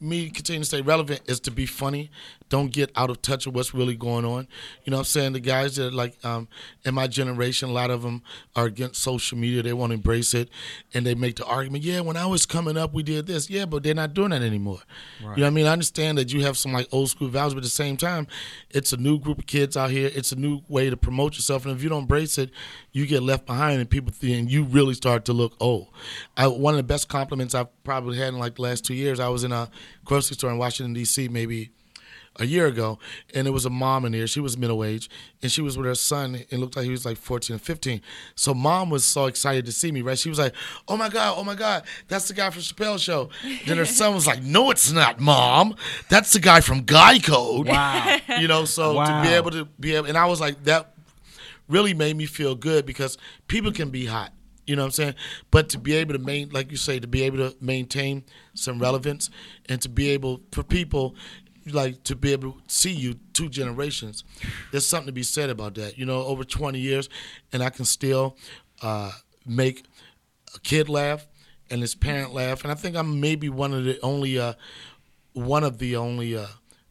[0.00, 2.10] me continue to stay relevant is to be funny.
[2.48, 4.46] Don't get out of touch with what's really going on.
[4.84, 5.32] You know what I'm saying?
[5.32, 6.48] The guys that like um,
[6.84, 8.22] in my generation, a lot of them
[8.54, 9.62] are against social media.
[9.62, 10.50] They won't embrace it,
[10.92, 13.64] and they make the argument, "Yeah, when I was coming up, we did this." Yeah,
[13.64, 14.80] but they're not doing that anymore.
[15.20, 15.66] You know what I mean?
[15.66, 18.26] I understand that you have some like old school values, but at the same time,
[18.70, 20.10] it's a new group of kids out here.
[20.14, 22.50] It's a new way to promote yourself, and if you don't embrace it,
[22.92, 25.88] you get left behind, and people think and you really start to look old.
[26.36, 29.20] I, one of the best compliments I've probably had in like the last two years.
[29.20, 29.70] I was in a
[30.04, 31.28] grocery store in Washington D.C.
[31.28, 31.70] maybe
[32.40, 32.98] a year ago,
[33.34, 34.26] and it was a mom in here.
[34.26, 35.10] She was middle aged,
[35.42, 36.44] and she was with her son.
[36.50, 38.00] It looked like he was like 14 or 15.
[38.34, 40.18] So mom was so excited to see me, right?
[40.18, 40.54] She was like,
[40.88, 43.30] "Oh my god, oh my god, that's the guy from Chappelle Show."
[43.66, 45.76] then her son was like, "No, it's not, mom.
[46.08, 48.18] That's the guy from Guy Code." Wow.
[48.40, 50.94] you know, so to be able to be able, and I was like, that
[51.68, 53.16] really made me feel good because
[53.48, 54.32] people can be hot.
[54.66, 55.14] You know what I'm saying?
[55.50, 58.78] But to be able to main, like you say, to be able to maintain some
[58.78, 59.28] relevance
[59.68, 61.14] and to be able for people,
[61.72, 64.24] like to be able to see you two generations,
[64.70, 65.98] there's something to be said about that.
[65.98, 67.08] You know, over 20 years,
[67.52, 68.36] and I can still
[68.82, 69.12] uh,
[69.46, 69.84] make
[70.54, 71.26] a kid laugh
[71.70, 74.54] and his parent laugh, and I think I'm maybe one of the only, uh,
[75.32, 76.46] one of the only uh,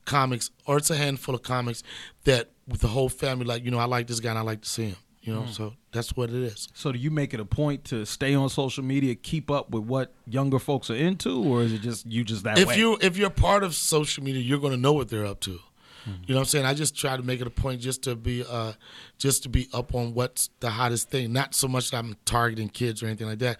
[0.05, 1.83] comics, or it's a handful of comics
[2.23, 4.61] that with the whole family, like you know, I like this guy and I like
[4.61, 4.97] to see him.
[5.23, 6.67] You know, so that's what it is.
[6.73, 9.83] So do you make it a point to stay on social media, keep up with
[9.83, 12.77] what younger folks are into, or is it just you just that if way?
[12.77, 15.59] you if you're part of social media, you're going to know what they're up to.
[16.05, 16.65] You know what I'm saying?
[16.65, 18.73] I just try to make it a point just to be uh
[19.17, 21.31] just to be up on what's the hottest thing.
[21.31, 23.57] Not so much that I'm targeting kids or anything like that,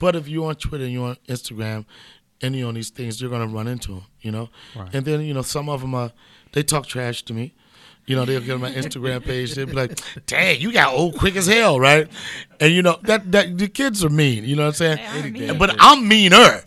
[0.00, 1.84] but if you're on Twitter and you're on Instagram,
[2.40, 4.04] any on these things, you're going to run into them.
[4.22, 4.48] You know,
[4.92, 6.08] and then you know some of them uh
[6.52, 7.54] they talk trash to me.
[8.06, 9.54] You know, they'll get on my Instagram page.
[9.54, 12.06] They'll be like, "Dang, you got old quick as hell, right?"
[12.60, 14.44] And you know that that the kids are mean.
[14.44, 15.32] You know what I'm They are saying?
[15.32, 15.58] mean.
[15.58, 16.62] But I'm meaner.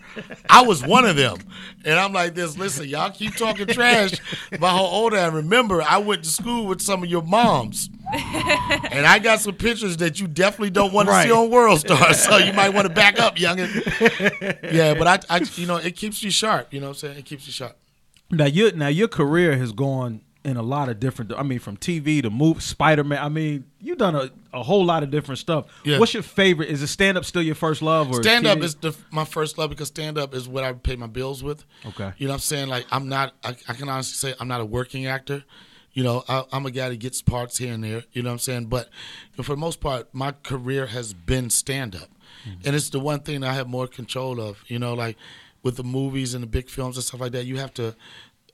[0.50, 1.38] I was one of them,
[1.86, 2.58] and I'm like this.
[2.58, 4.14] Listen, y'all keep talking trash
[4.52, 5.36] about how old I am.
[5.36, 7.90] Remember, I went to school with some of your moms,
[8.92, 12.14] and I got some pictures that you definitely don't want to see on World Star.
[12.16, 13.70] So you might want to back up, youngin.
[14.74, 16.74] Yeah, but I, I, you know, it keeps you sharp.
[16.74, 17.18] You know what I'm saying?
[17.20, 17.78] It keeps you sharp.
[18.32, 21.34] now your now your career has gone in a lot of different.
[21.34, 23.22] I mean, from TV to move Spider Man.
[23.22, 25.66] I mean, you've done a, a whole lot of different stuff.
[25.84, 26.00] Yeah.
[26.00, 26.70] What's your favorite?
[26.70, 29.58] Is it stand up still your first love, or Stand up is the, my first
[29.58, 31.66] love because stand up is what I pay my bills with.
[31.86, 32.14] Okay.
[32.18, 32.70] You know what I'm saying?
[32.70, 35.44] Like, I'm not, I, I can honestly say I'm not a working actor.
[35.94, 38.04] You know, I, I'm a guy that gets parts here and there.
[38.14, 38.66] You know what I'm saying?
[38.68, 38.90] But
[39.36, 42.10] for the most part, my career has been stand up.
[42.48, 42.68] Mm-hmm.
[42.68, 44.64] And it's the one thing I have more control of.
[44.68, 45.18] You know, like
[45.64, 47.96] with the movies and the big films and stuff like that, you have to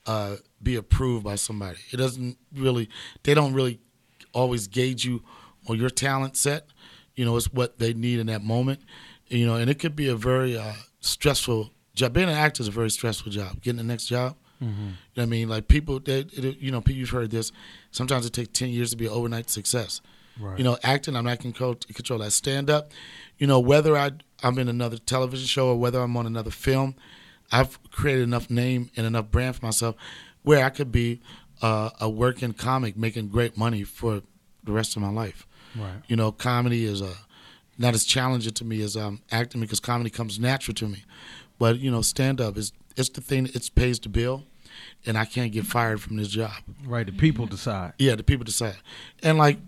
[0.06, 1.80] uh, be approved by somebody.
[1.92, 2.90] It doesn't really,
[3.24, 3.80] they don't really
[4.34, 5.24] always gauge you
[5.68, 6.68] on your talent set.
[7.16, 8.82] You know, it's what they need in that moment.
[9.28, 12.14] You know, and it could be a very uh, stressful job.
[12.14, 13.62] Being an actor is a very stressful job.
[13.62, 14.36] Getting the next job.
[14.60, 15.50] You know what I mean?
[15.50, 17.52] Like people, they, it, you know, people, you've heard this.
[17.92, 20.02] Sometimes it takes 10 years to be an overnight success.
[20.40, 20.58] Right.
[20.58, 22.32] You know, acting, I'm not control, control that.
[22.32, 22.92] Stand up,
[23.38, 24.12] you know, whether I,
[24.42, 26.96] I'm in another television show or whether I'm on another film,
[27.54, 29.96] I've created enough name and enough brand for myself
[30.42, 31.22] where I could be
[31.62, 34.24] uh, a working comic making great money for
[34.64, 35.48] the rest of my life.
[35.76, 36.02] Right.
[36.08, 37.14] You know, comedy is uh,
[37.78, 41.04] not as challenging to me as um, acting because comedy comes natural to me.
[41.60, 43.48] But you know, stand up is it's the thing.
[43.54, 44.46] It pays the bill,
[45.06, 46.54] and I can't get fired from this job.
[46.86, 47.06] right?
[47.06, 47.94] The people decide.
[48.00, 48.78] Yeah, the people decide.
[49.22, 49.60] And like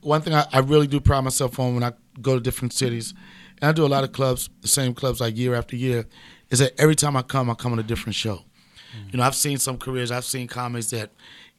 [0.00, 3.14] one thing I, I really do pride myself on when I go to different cities,
[3.60, 6.06] and I do a lot of clubs, the same clubs like year after year,
[6.50, 8.42] is that every time I come, I come on a different show.
[9.10, 11.10] You know, I've seen some careers, I've seen comics that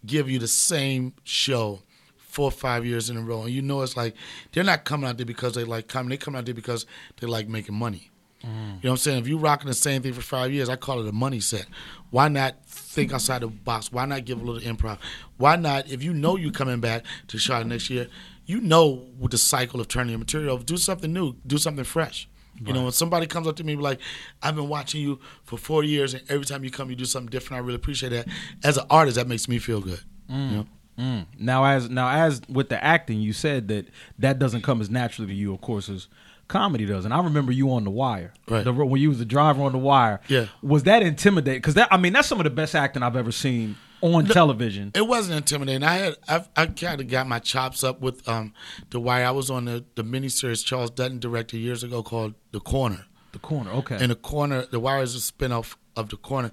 [0.05, 1.81] give you the same show
[2.17, 4.15] four or five years in a row, and you know it's like
[4.51, 6.85] they're not coming out there because they like comedy, they come out there because
[7.19, 8.09] they like making money.
[8.41, 9.19] You know what I'm saying?
[9.19, 11.65] If you're rocking the same thing for five years, I call it a money set.
[12.09, 13.91] Why not think outside the box?
[13.91, 14.97] Why not give a little improv?
[15.35, 18.07] Why not, if you know you're coming back to Charlotte next year,
[18.45, 22.28] you know with the cycle of turning your material, do something new, do something fresh.
[22.65, 23.99] You know, when somebody comes up to me like,
[24.41, 27.29] I've been watching you for four years, and every time you come, you do something
[27.29, 27.61] different.
[27.61, 28.27] I really appreciate that.
[28.63, 30.01] As an artist, that makes me feel good.
[30.27, 30.67] You know?
[30.99, 31.25] Mm.
[31.37, 33.87] Now, as now as with the acting, you said that
[34.19, 36.07] that doesn't come as naturally to you, of course, as
[36.49, 37.05] comedy does.
[37.05, 38.65] And I remember you on The Wire, Right.
[38.65, 40.19] The, when you was the driver on The Wire.
[40.27, 40.47] Yeah.
[40.61, 41.61] Was that intimidating?
[41.61, 44.91] Because that, I mean, that's some of the best acting I've ever seen on television.
[44.95, 45.83] It wasn't intimidating.
[45.83, 48.53] I had I've, I kind of got my chops up with um,
[48.89, 49.25] the wire.
[49.25, 53.05] I was on the the miniseries Charles Dutton directed years ago called The Corner.
[53.31, 53.97] The corner, okay.
[53.99, 56.49] And the corner, the wire is a spinoff of the corner,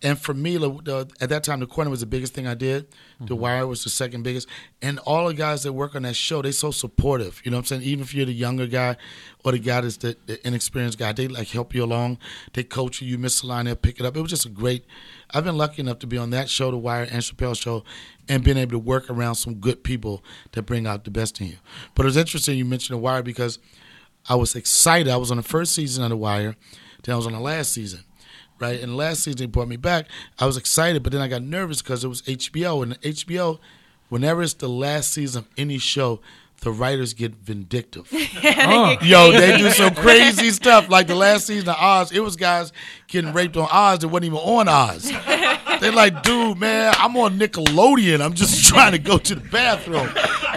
[0.00, 2.88] And for me, the, at that time, the corner was the biggest thing I did.
[3.18, 3.42] The mm-hmm.
[3.42, 4.46] wire was the second biggest.
[4.80, 7.40] And all the guys that work on that show—they're so supportive.
[7.44, 7.82] You know what I'm saying?
[7.82, 8.96] Even if you're the younger guy
[9.44, 12.18] or the guy that's the, the inexperienced guy, they like help you along.
[12.52, 13.08] They coach you.
[13.08, 14.16] You miss a line, they'll pick it up.
[14.16, 14.84] It was just a great.
[15.32, 17.82] I've been lucky enough to be on that show, The Wire and Chappelle Show,
[18.28, 20.22] and being able to work around some good people
[20.52, 21.56] that bring out the best in you.
[21.96, 23.58] But it was interesting you mentioned The Wire because
[24.28, 25.10] I was excited.
[25.10, 26.54] I was on the first season of The Wire,
[27.02, 28.04] then I was on the last season
[28.60, 28.80] right?
[28.80, 30.06] And last season they brought me back.
[30.38, 33.58] I was excited, but then I got nervous because it was HBO, and HBO,
[34.08, 36.20] whenever it's the last season of any show,
[36.60, 38.10] the writers get vindictive.
[38.12, 40.88] Yo, they do some crazy stuff.
[40.88, 42.72] Like the last season of Oz, it was guys
[43.06, 45.10] getting raped on Oz that wasn't even on Oz.
[45.80, 48.20] They're like, dude, man, I'm on Nickelodeon.
[48.20, 50.08] I'm just trying to go to the bathroom.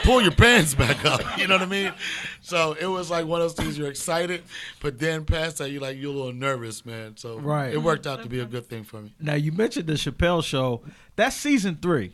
[0.04, 1.22] Pull your pants back up.
[1.38, 1.94] You know what I mean?
[2.42, 4.44] So it was like one of those things you're excited,
[4.82, 7.16] but then past that, you're like, you're a little nervous, man.
[7.18, 7.74] So Right.
[7.74, 9.14] it worked out to be a good thing for me.
[9.20, 10.82] Now you mentioned the Chappelle show.
[11.16, 12.14] That's season three,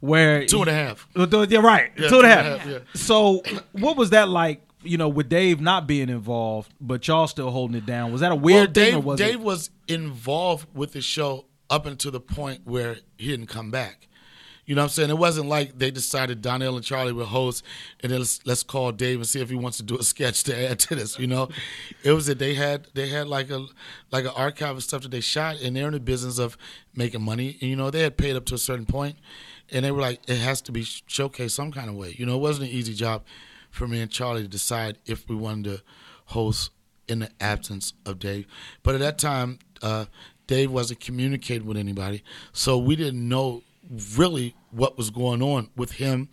[0.00, 1.06] where Two and a half.
[1.16, 1.92] Yeah, right.
[1.96, 2.44] Yeah, two and half.
[2.44, 2.78] and a half, yeah.
[2.94, 3.42] So,
[3.72, 4.62] what was that like?
[4.84, 8.10] You know, with Dave not being involved, but y'all still holding it down.
[8.10, 9.40] Was that a weird well, thing, Dave, or was Dave it?
[9.40, 14.08] was involved with the show up until the point where he didn't come back.
[14.64, 15.10] You know what I'm saying?
[15.10, 17.64] It wasn't like they decided Donnell and Charlie were hosts,
[18.00, 20.44] and then let's, let's call Dave and see if he wants to do a sketch
[20.44, 21.18] to add to this.
[21.18, 21.48] You know,
[22.04, 23.66] it was that they had they had like a
[24.12, 26.56] like an archive of stuff that they shot, and they're in the business of
[26.94, 27.58] making money.
[27.60, 29.16] And you know, they had paid up to a certain point,
[29.72, 32.14] and they were like, it has to be showcased some kind of way.
[32.16, 33.24] You know, it wasn't an easy job
[33.70, 35.82] for me and Charlie to decide if we wanted to
[36.26, 36.70] host
[37.08, 38.46] in the absence of Dave.
[38.82, 40.04] But at that time, uh,
[40.46, 43.62] Dave wasn't communicating with anybody, so we didn't know
[44.16, 46.28] really what was going on with him,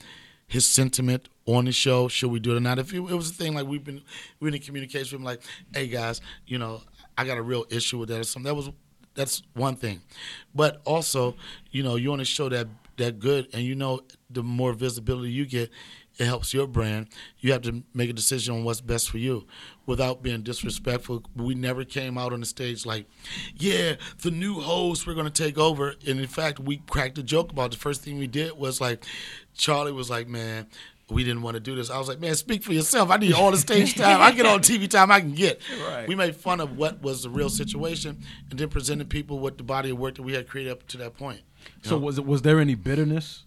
[0.47, 2.07] his sentiment on the show.
[2.07, 2.79] Should we do it or not?
[2.79, 4.01] If it, was a thing like we've been
[4.39, 5.41] we've been in communication with him, like,
[5.73, 6.81] hey guys, you know,
[7.17, 8.49] I got a real issue with that or something.
[8.49, 8.69] That was
[9.15, 10.01] that's one thing,
[10.55, 11.35] but also,
[11.71, 15.31] you know, you want to show that that good, and you know, the more visibility
[15.31, 15.71] you get,
[16.19, 17.07] it helps your brand.
[17.39, 19.47] You have to make a decision on what's best for you
[19.85, 21.23] without being disrespectful.
[21.33, 23.05] We never came out on the stage like,
[23.55, 25.95] yeah, the new host, we're going to take over.
[26.05, 27.71] And in fact, we cracked a joke about it.
[27.71, 29.05] the first thing we did was like,
[29.55, 30.67] Charlie was like, man,
[31.09, 31.89] we didn't want to do this.
[31.89, 33.09] I was like, man, speak for yourself.
[33.09, 34.21] I need all the stage time.
[34.21, 35.61] I get all the TV time I can get.
[35.87, 36.05] Right.
[36.05, 39.63] We made fun of what was the real situation and then presented people with the
[39.63, 41.41] body of work that we had created up to that point.
[41.81, 43.45] So was it was there any bitterness?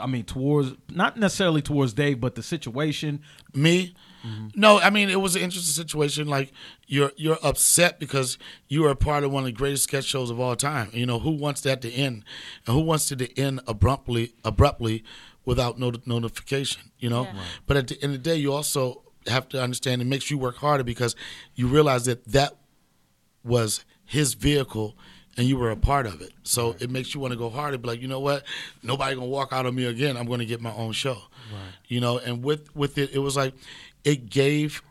[0.00, 3.20] I mean, towards not necessarily towards Dave, but the situation.
[3.54, 3.94] Me?
[4.26, 4.48] Mm-hmm.
[4.54, 6.28] No, I mean it was an interesting situation.
[6.28, 6.52] Like
[6.86, 8.38] you're you're upset because
[8.68, 10.90] you are a part of one of the greatest sketch shows of all time.
[10.92, 12.24] You know who wants that to end,
[12.66, 15.02] and who wants it to end abruptly abruptly
[15.44, 16.92] without no notification.
[16.98, 17.30] You know, Yeah.
[17.36, 17.46] Right.
[17.66, 20.38] but at the end of the day, you also have to understand it makes you
[20.38, 21.16] work harder because
[21.56, 22.56] you realize that that
[23.44, 24.96] was his vehicle
[25.36, 26.32] and you were a part of it.
[26.42, 27.78] So it makes you want to go harder.
[27.78, 28.44] Be like, you know what?
[28.82, 30.16] Nobody gonna walk out on me again.
[30.16, 31.18] I'm gonna get my own show.
[31.88, 33.54] You know, and with with it, it was like
[34.04, 34.82] it gave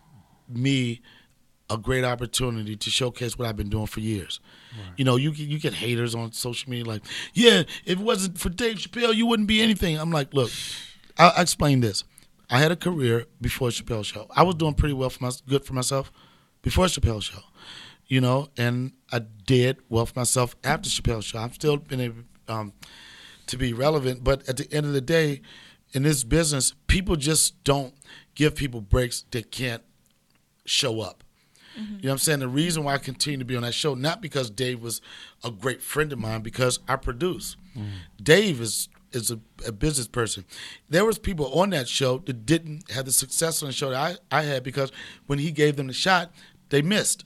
[0.49, 1.01] me
[1.69, 4.39] a great opportunity to showcase what I've been doing for years.
[4.97, 7.01] You know, you get, you get haters on social media like,
[7.33, 9.97] yeah, if it wasn't for Dave Chappelle, you wouldn't be anything.
[9.97, 10.51] I'm like, look,
[11.17, 12.03] I'll, I'll explain this.
[12.49, 14.27] I had a career before Chappelle Show.
[14.35, 16.11] I was doing pretty well for my good for myself
[16.61, 17.39] before Chappelle Show,
[18.11, 21.39] you know, and I did well for myself after Chappelle's Show.
[21.39, 22.73] I've still been able um,
[23.47, 25.39] to be relevant, but at the end of the day,
[25.93, 27.93] in this business, people just don't
[28.35, 29.81] give people breaks that can't
[30.65, 31.23] show up.
[31.77, 32.39] You know what I'm saying?
[32.39, 34.99] The reason why I continue to be on that show, not because Dave was
[35.41, 37.55] a great friend of mine, because I produce.
[38.21, 40.43] Dave is is a, a business person.
[40.89, 44.19] There was people on that show that didn't have the success on the show that
[44.31, 44.91] I, I had because
[45.27, 46.33] when he gave them the shot,
[46.69, 47.23] they missed.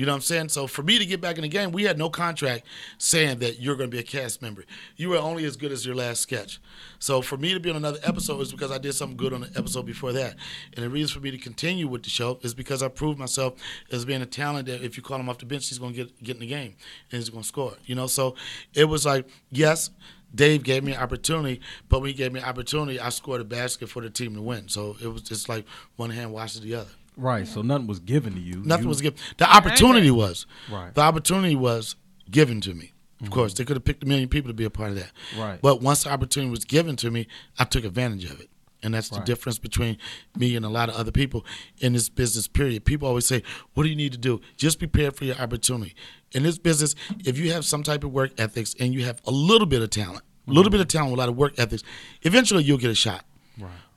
[0.00, 0.48] You know what I'm saying?
[0.48, 2.64] So for me to get back in the game, we had no contract
[2.96, 4.64] saying that you're going to be a cast member.
[4.96, 6.58] You were only as good as your last sketch.
[7.00, 9.42] So for me to be on another episode is because I did something good on
[9.42, 10.36] the episode before that.
[10.74, 13.56] And the reason for me to continue with the show is because I proved myself
[13.92, 16.04] as being a talent that if you call him off the bench, he's going to
[16.04, 16.76] get get in the game
[17.12, 17.74] and he's going to score.
[17.84, 18.36] You know, so
[18.72, 19.90] it was like yes.
[20.34, 23.44] Dave gave me an opportunity, but when he gave me an opportunity, I scored a
[23.44, 24.68] basket for the team to win.
[24.68, 26.90] So it was just like one hand washes the other.
[27.20, 27.46] Right.
[27.46, 28.62] So nothing was given to you.
[28.64, 29.18] Nothing You- was given.
[29.36, 30.46] The opportunity was.
[30.70, 30.94] Right.
[30.94, 31.96] The opportunity was
[32.30, 32.92] given to me.
[33.20, 33.34] Of mm-hmm.
[33.34, 35.12] course, they could have picked a million people to be a part of that.
[35.38, 35.60] Right.
[35.60, 37.26] But once the opportunity was given to me,
[37.58, 38.48] I took advantage of it.
[38.82, 39.98] And that's the difference between
[40.34, 41.44] me and a lot of other people
[41.80, 42.86] in this business period.
[42.86, 43.42] People always say,
[43.74, 44.40] What do you need to do?
[44.56, 45.94] Just prepare for your opportunity.
[46.32, 46.94] In this business,
[47.26, 49.90] if you have some type of work ethics and you have a little bit of
[49.90, 50.72] talent, a little mm-hmm.
[50.72, 51.82] bit of talent, a lot of work ethics,
[52.22, 53.26] eventually you'll get a shot.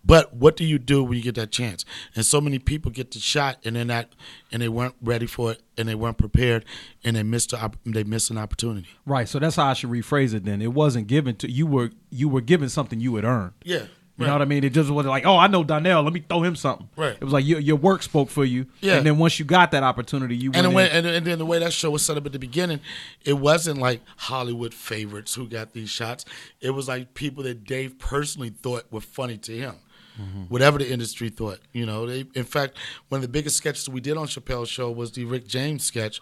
[0.05, 1.85] But what do you do when you get that chance?
[2.15, 4.09] And so many people get the shot and they're not,
[4.51, 6.65] and they weren't ready for it, and they weren't prepared,
[7.03, 8.87] and they missed the, op- they missed an opportunity.
[9.05, 9.29] Right.
[9.29, 10.43] So that's how I should rephrase it.
[10.43, 11.65] Then it wasn't given to you.
[11.65, 13.53] Were you were given something you had earned.
[13.63, 13.85] Yeah,
[14.17, 14.63] You know what I mean?
[14.63, 16.03] It just wasn't like, oh, I know Donnell.
[16.03, 16.87] Let me throw him something.
[16.95, 17.15] Right.
[17.19, 18.67] It was like your, your work spoke for you.
[18.81, 18.97] Yeah.
[18.97, 21.59] And then once you got that opportunity, you And, way, and, and then the way
[21.59, 22.79] that show was set up at the beginning,
[23.25, 26.25] it wasn't like Hollywood favorites who got these shots.
[26.61, 29.75] It was like people that Dave personally thought were funny to him.
[30.21, 30.43] Mm-hmm.
[30.43, 32.05] Whatever the industry thought, you know.
[32.05, 32.77] They, in fact,
[33.09, 36.21] one of the biggest sketches we did on Chappelle's show was the Rick James sketch,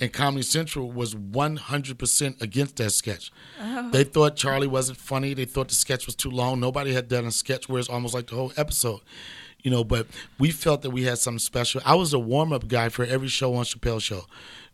[0.00, 3.30] and Comedy Central was 100% against that sketch.
[3.60, 3.90] Oh.
[3.90, 5.34] They thought Charlie wasn't funny.
[5.34, 6.60] They thought the sketch was too long.
[6.60, 9.00] Nobody had done a sketch where it's almost like the whole episode
[9.62, 10.06] you know, but
[10.38, 11.80] we felt that we had something special.
[11.84, 14.24] I was a warm up guy for every show on Chappelle's show.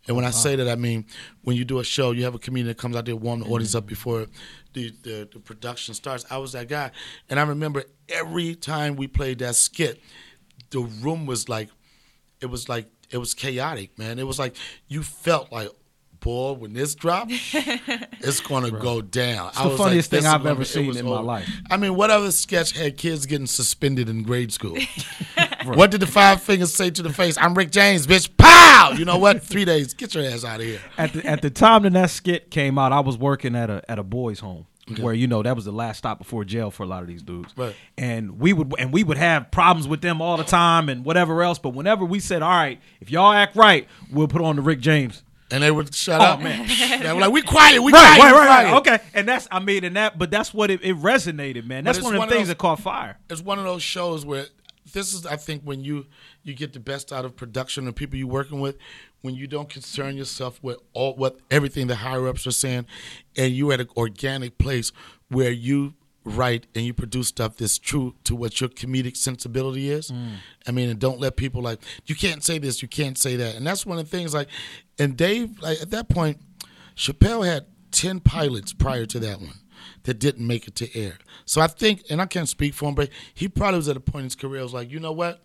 [0.07, 1.07] And when I say that, I mean
[1.45, 3.47] when you do a show, you have a comedian that comes out there, warm the
[3.47, 3.89] audience up mm-hmm.
[3.89, 4.27] before
[4.73, 6.25] the, the, the production starts.
[6.31, 6.91] I was that guy.
[7.29, 10.01] And I remember every time we played that skit,
[10.71, 11.69] the room was like,
[12.41, 14.19] it was like, it was chaotic, man.
[14.19, 14.57] It was like
[14.89, 15.69] you felt like,
[16.21, 19.49] boy, when this drops, it's gonna go down.
[19.49, 21.49] It's the funniest thing I've ever seen in my life.
[21.71, 24.79] I mean, what other sketch had kids getting suspended in grade school?
[25.65, 27.37] What did the five fingers say to the face?
[27.39, 28.29] I'm Rick James, bitch.
[28.37, 28.95] Pow!
[28.97, 29.43] You know what?
[29.43, 29.95] Three days.
[29.95, 30.81] Get your ass out of here.
[30.99, 33.83] at the at the time that that skit came out, I was working at a
[33.91, 34.67] at a boys' home.
[35.01, 37.23] Where you know that was the last stop before jail for a lot of these
[37.23, 37.75] dudes, Right.
[37.97, 41.43] and we would and we would have problems with them all the time and whatever
[41.43, 41.59] else.
[41.59, 44.81] But whenever we said, "All right, if y'all act right, we'll put on the Rick
[44.81, 46.41] James," And they would shut Oh, up.
[46.43, 46.67] man.
[46.69, 46.99] Oh.
[47.03, 48.83] They were like, we quiet, we right, quiet, right, right, right.
[48.83, 48.95] quiet.
[48.97, 51.85] Okay, and that's I mean, and that, but that's what it, it resonated, man.
[51.85, 53.19] That's one of the of things those- that caught fire.
[53.31, 54.47] it's one of those shows where
[54.93, 56.07] this is I think when you
[56.43, 58.77] you get the best out of production and people you're working with
[59.23, 62.87] when you don't concern yourself with all what everything the higher ups are saying
[63.37, 64.93] and you're at an organic place
[65.29, 70.11] where you write and you produce stuff that's true to what your comedic sensibility is.
[70.11, 70.35] Mm.
[70.67, 73.57] I mean, and don't let people like you can't say this, you can't say that,
[73.57, 74.35] and that's one of the things.
[74.35, 74.49] Like,
[74.99, 76.41] and Dave, like at that point,
[76.97, 79.62] Chappelle had ten pilots prior to that one
[80.05, 81.19] that didn't make it to air.
[81.45, 84.01] So I think, and I can't speak for him, but he probably was at a
[84.01, 84.61] point in his career.
[84.61, 85.41] I Was like, you know what?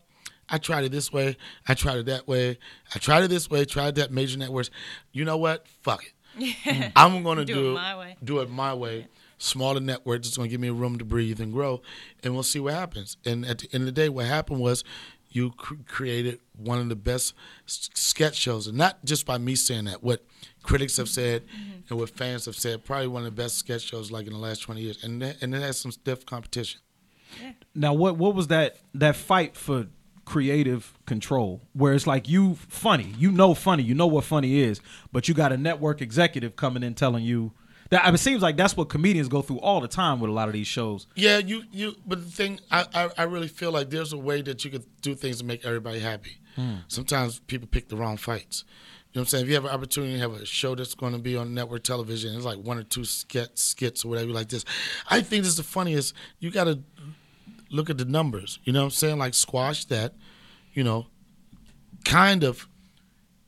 [0.50, 1.36] I tried it this way.
[1.68, 2.58] I tried it that way.
[2.96, 3.66] I tried it this way.
[3.66, 4.70] Tried that major networks.
[5.12, 5.68] You know what?
[5.82, 6.92] Fuck it.
[6.96, 8.18] I'm gonna Do do, it my way.
[8.24, 9.08] Do it my way.
[9.40, 10.20] Smaller network.
[10.20, 11.82] It's gonna give me room to breathe and grow,
[12.24, 13.18] and we'll see what happens.
[13.26, 14.84] And at the end of the day, what happened was
[15.30, 17.34] you cr- created one of the best
[17.68, 20.04] s- sketch shows, and not just by me saying that.
[20.04, 20.26] What
[20.64, 21.80] critics have said mm-hmm.
[21.90, 24.40] and what fans have said, probably one of the best sketch shows like in the
[24.40, 26.82] last 20 years, and that- and it has some stiff competition.
[27.76, 29.88] Now, what what was that that fight for
[30.26, 31.62] creative control?
[31.74, 35.34] Where it's like you funny, you know funny, you know what funny is, but you
[35.34, 37.52] got a network executive coming in telling you
[37.90, 38.14] that.
[38.14, 40.54] It seems like that's what comedians go through all the time with a lot of
[40.54, 41.08] these shows.
[41.16, 41.96] Yeah, you you.
[42.06, 44.86] But the thing, I, I I really feel like there's a way that you could
[45.02, 46.38] do things to make everybody happy.
[46.56, 46.78] Hmm.
[46.88, 48.64] Sometimes people pick the wrong fights.
[49.14, 49.44] You know what I'm saying?
[49.44, 51.84] If you have an opportunity to have a show that's going to be on network
[51.84, 54.66] television, it's like one or two skits, skits or whatever like this.
[55.10, 56.14] I think this is the funniest.
[56.40, 56.80] You got to
[57.70, 58.60] look at the numbers.
[58.64, 59.18] You know what I'm saying?
[59.18, 60.14] Like squash that.
[60.74, 61.08] You know,
[62.06, 62.68] kind of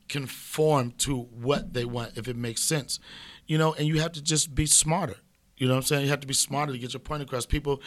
[0.08, 2.98] conform to what they want if it makes sense.
[3.50, 5.16] You know, and you have to just be smarter.
[5.56, 6.04] You know what I'm saying?
[6.04, 7.46] You have to be smarter to get your point across.
[7.46, 7.82] People,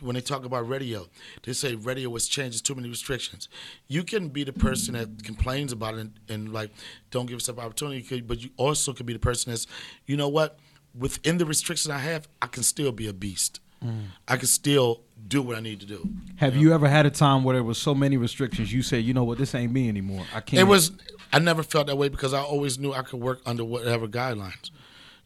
[0.00, 1.06] when they talk about radio,
[1.44, 2.54] they say radio was changed.
[2.54, 3.48] There's too many restrictions.
[3.86, 6.72] You can be the person that complains about it and, and like
[7.12, 9.68] don't give yourself opportunity, but you also could be the person that's,
[10.06, 10.58] you know what?
[10.92, 13.60] Within the restrictions I have, I can still be a beast.
[13.84, 14.06] Mm.
[14.26, 16.08] I can still do what I need to do.
[16.34, 19.14] Have you ever had a time where there was so many restrictions you said, you
[19.14, 20.24] know what, this ain't me anymore.
[20.34, 20.60] I can't.
[20.60, 20.90] It was.
[21.32, 24.70] I never felt that way because I always knew I could work under whatever guidelines.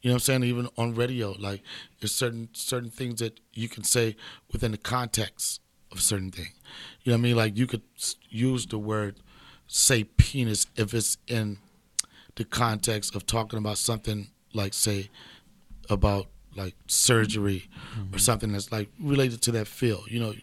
[0.02, 0.44] You know what I'm saying?
[0.44, 1.62] Even on radio, like
[2.00, 4.16] there's certain certain things that you can say
[4.50, 5.60] within the context
[5.92, 6.52] of certain thing.
[7.02, 7.36] You know what I mean?
[7.36, 7.82] Like you could
[8.28, 9.16] use the word,
[9.66, 11.58] say penis if it's in
[12.36, 15.10] the context of talking about something like say
[15.88, 16.26] about
[16.56, 18.16] like surgery or mm-hmm.
[18.16, 20.04] something that's like related to that field.
[20.08, 20.34] You know,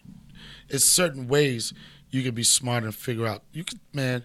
[0.68, 1.72] it's certain ways
[2.10, 3.42] you can be smart and figure out.
[3.52, 4.24] You could, man,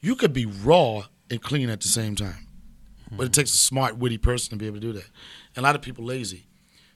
[0.00, 2.45] you could be raw and clean at the same time.
[3.10, 5.08] But it takes a smart, witty person to be able to do that.
[5.54, 6.46] And a lot of people lazy.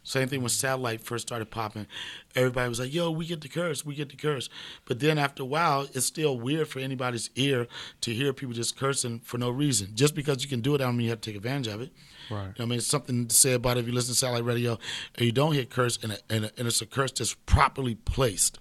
[0.02, 1.86] Same thing when satellite first started popping.
[2.34, 4.48] Everybody was like, "Yo, we get the curse, we get the curse."
[4.86, 7.68] But then after a while, it's still weird for anybody's ear
[8.00, 9.94] to hear people just cursing for no reason.
[9.94, 11.82] Just because you can do it, I don't mean you have to take advantage of
[11.82, 11.92] it.
[12.30, 12.46] Right.
[12.46, 14.44] You know I mean, it's something to say about it if you listen to satellite
[14.44, 14.78] radio
[15.16, 17.94] and you don't hear curse, and, a, and, a, and it's a curse that's properly
[17.94, 18.58] placed.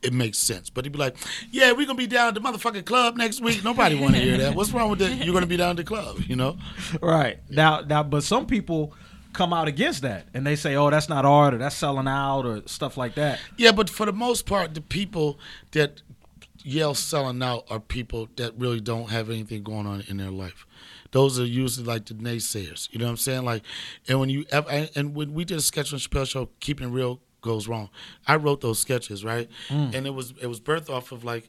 [0.00, 1.16] It makes sense, but he'd be like,
[1.50, 4.38] "Yeah, we're gonna be down at the motherfucking club next week." Nobody want to hear
[4.38, 4.54] that.
[4.54, 5.24] What's wrong with that?
[5.24, 6.56] You're gonna be down at the club, you know?
[7.02, 8.94] Right now, now, but some people
[9.32, 12.46] come out against that, and they say, "Oh, that's not art, or that's selling out,
[12.46, 15.40] or stuff like that." Yeah, but for the most part, the people
[15.72, 16.02] that
[16.62, 20.64] yell selling out are people that really don't have anything going on in their life.
[21.10, 22.88] Those are usually like the naysayers.
[22.92, 23.44] You know what I'm saying?
[23.44, 23.62] Like,
[24.06, 27.20] and when you and when we did a sketch on Chappelle Show, keeping it real
[27.40, 27.88] goes wrong.
[28.26, 29.48] I wrote those sketches, right?
[29.94, 31.48] And it was it was birthed off of like,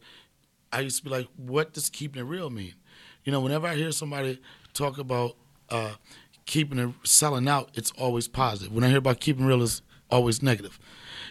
[0.72, 2.76] I used to be like, what does keeping it real mean?
[3.24, 4.40] You know, whenever I hear somebody
[4.74, 5.36] talk about
[5.70, 5.96] uh,
[6.46, 8.74] keeping it selling out, it's always positive.
[8.74, 10.80] When I hear about keeping real, it's always negative.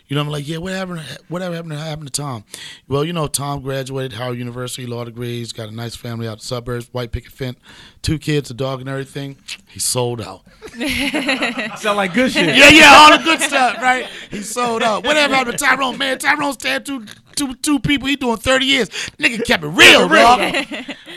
[0.09, 1.01] You know, I'm like, yeah, what happened?
[1.29, 2.45] Whatever happened to happened to Tom?
[2.89, 6.39] Well, you know, Tom graduated Howard University, law degrees, got a nice family out in
[6.39, 7.59] the suburbs, white picket fence,
[8.01, 9.37] two kids, a dog, and everything.
[9.69, 10.45] He sold out.
[11.79, 12.57] Sound like good shit.
[12.57, 14.07] Yeah, yeah, all the good stuff, right?
[14.31, 15.05] He sold out.
[15.05, 15.99] Whatever happened to Tyrone?
[15.99, 18.09] Man, Tyrone stabbed two people.
[18.09, 18.89] He doing 30 years.
[19.19, 20.65] Nigga kept it real, dog.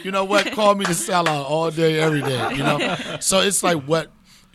[0.03, 0.51] You know what?
[0.51, 2.55] Call me the sellout all day, every day.
[2.55, 3.17] You know?
[3.21, 4.11] So it's like what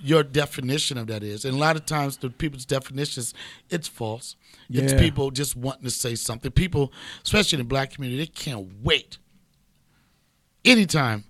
[0.06, 1.44] your definition of that is.
[1.44, 3.34] And a lot of times the people's definitions,
[3.70, 4.36] it's false.
[4.70, 6.50] It's people just wanting to say something.
[6.52, 6.92] People,
[7.24, 9.18] especially in the black community, they can't wait.
[10.64, 11.24] Anytime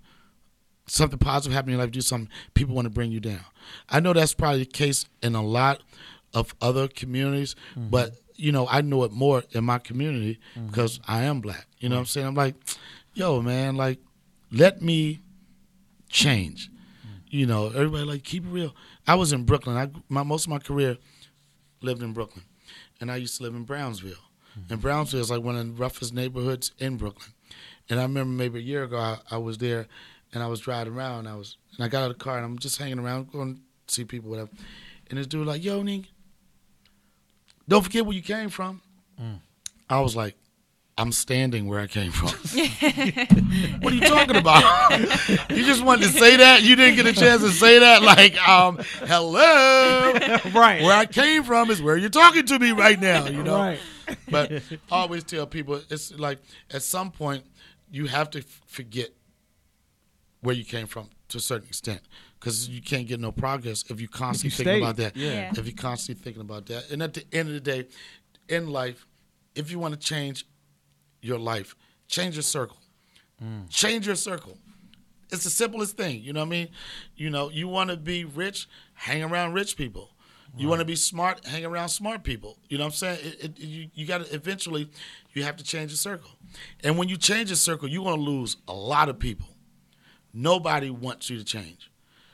[0.87, 3.45] something positive happening in your life, do something, people want to bring you down.
[3.89, 5.81] I know that's probably the case in a lot
[6.33, 7.89] of other communities, mm-hmm.
[7.89, 10.67] but you know, I know it more in my community mm-hmm.
[10.67, 11.65] because I am black.
[11.79, 12.27] You know what I'm saying?
[12.27, 12.55] I'm like,
[13.13, 13.99] yo, man, like,
[14.51, 15.19] let me
[16.09, 16.69] change.
[17.29, 18.73] You know, everybody like keep it real.
[19.05, 19.77] I was in Brooklyn.
[19.77, 20.97] I my most of my career
[21.81, 22.45] lived in Brooklyn,
[23.01, 24.13] and I used to live in Brownsville.
[24.57, 24.73] Mm-hmm.
[24.73, 27.33] And Brownsville is like one of the roughest neighborhoods in Brooklyn.
[27.89, 29.87] And I remember maybe a year ago I, I was there,
[30.33, 31.19] and I was driving around.
[31.19, 33.31] And I was and I got out of the car and I'm just hanging around,
[33.31, 34.49] going to see people, whatever.
[35.09, 36.07] And this dude like, yo, Ning,
[37.67, 38.81] don't forget where you came from.
[39.21, 39.39] Mm.
[39.89, 40.35] I was like,
[40.97, 42.29] I'm standing where I came from.
[43.81, 44.99] what are you talking about?
[45.49, 46.63] you just wanted to say that?
[46.63, 48.01] You didn't get a chance to say that?
[48.01, 50.13] Like, um, hello.
[50.53, 50.81] Right.
[50.81, 53.57] Where I came from is where you're talking to me right now, you know?
[53.57, 53.79] Right.
[54.29, 56.39] But I always tell people it's like
[56.71, 57.43] at some point
[57.91, 59.09] you have to forget
[60.41, 62.01] where you came from to a certain extent
[62.39, 65.15] because you can't get no progress if you constantly you thinking about that.
[65.15, 65.31] Yeah.
[65.31, 65.51] Yeah.
[65.55, 67.87] If you're constantly thinking about that, and at the end of the day,
[68.49, 69.05] in life,
[69.55, 70.45] if you want to change
[71.21, 71.75] your life,
[72.07, 72.77] change your circle.
[73.43, 73.69] Mm.
[73.69, 74.57] Change your circle.
[75.31, 76.23] It's the simplest thing.
[76.23, 76.69] You know what I mean?
[77.15, 80.11] You know, you want to be rich, hang around rich people.
[80.55, 82.57] You want to be smart, hang around smart people.
[82.67, 83.19] You know what I'm saying?
[83.21, 84.89] It, it, you you got to eventually,
[85.33, 86.31] you have to change your circle.
[86.83, 89.47] And when you change your circle, you're going to lose a lot of people.
[90.33, 91.91] Nobody wants you to change.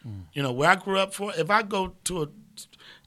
[0.07, 0.21] Mm.
[0.33, 2.27] You know, where I grew up for, if I go to a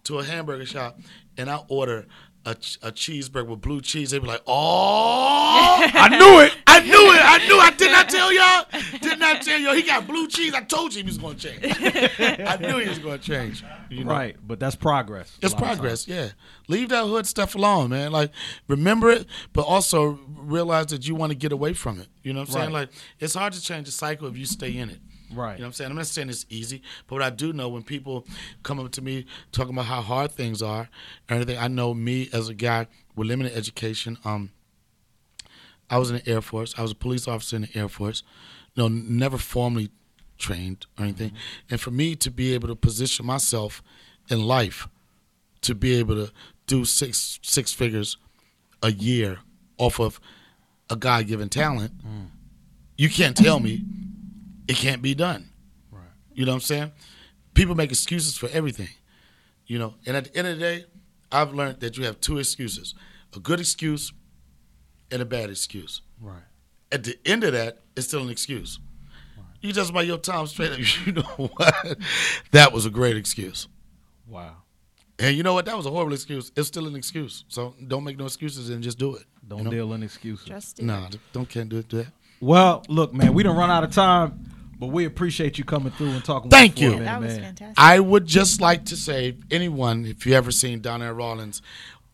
[0.05, 1.01] to a hamburger shop
[1.37, 2.07] and I order
[2.47, 6.57] a, a cheeseburger with blue cheese, they'd be like, "Oh, I knew it!
[6.67, 7.21] I knew it!
[7.23, 7.59] I knew!
[7.59, 8.65] I did not tell y'all!
[9.01, 9.75] Did not tell y'all!
[9.75, 10.55] He got blue cheese.
[10.55, 11.77] I told you he was going to change.
[12.41, 13.65] I knew he was going to change.
[13.91, 14.13] You know?
[14.13, 14.37] Right.
[14.47, 15.37] But that's progress.
[15.43, 16.31] It's a lot of progress, yeah.
[16.69, 18.13] Leave that hood stuff alone, man.
[18.13, 18.31] Like,
[18.69, 22.09] remember it, but also realize that you want to get away from it.
[22.23, 22.73] You know what I'm saying?
[22.73, 25.01] Like, it's hard to change a cycle if you stay in it.
[25.33, 25.53] Right.
[25.53, 25.91] You know what I'm saying?
[25.91, 28.27] I'm not saying it's easy, but what I do know when people
[28.63, 30.89] come up to me talking about how hard things are
[31.29, 34.19] and everything, I know me as a guy with limited education.
[34.25, 34.51] Um,
[35.91, 36.75] I was in the Air Force.
[36.79, 38.23] I was a police officer in the Air Force.
[38.75, 39.91] You know, never formally
[40.39, 41.33] trained or anything.
[41.71, 43.83] And for me to be able to position myself
[44.29, 44.89] in life,
[45.63, 46.33] to be able to
[46.67, 48.17] do six six figures
[48.83, 49.39] a year
[49.79, 50.21] off of
[50.91, 51.93] a God given talent,
[52.97, 53.83] you can't tell me
[54.69, 55.51] it can't be done.
[55.91, 56.03] Right.
[56.35, 56.93] You know what I'm saying?
[57.55, 58.89] People make excuses for everything.
[59.67, 60.85] You know, and at the end of the day,
[61.33, 62.95] I've learned that you have two excuses:
[63.35, 64.13] a good excuse
[65.11, 66.03] and a bad excuse.
[66.21, 66.43] Right.
[66.93, 68.79] At the end of that, it's still an excuse.
[69.61, 71.99] You just by your time straight up, you know what?
[72.53, 73.69] That was a great excuse.
[74.29, 74.57] Wow.
[75.19, 75.65] And you know what?
[75.65, 76.53] That was a horrible excuse.
[76.57, 77.45] It's still an excuse.
[77.49, 79.25] So don't make no excuses and just do it.
[79.49, 79.71] Don't you know?
[79.71, 80.47] deal in excuses.
[80.47, 81.89] Just do Nah, don't can't do it.
[81.89, 82.09] Do that.
[82.41, 84.45] Well, look, man, we don't run out of time,
[84.79, 86.51] but we appreciate you coming through and talking.
[86.51, 86.99] Thank with us for a you.
[86.99, 87.43] minute, That was man.
[87.45, 87.75] fantastic.
[87.79, 91.63] I would just like to say, anyone, if you ever seen Donnell Rawlings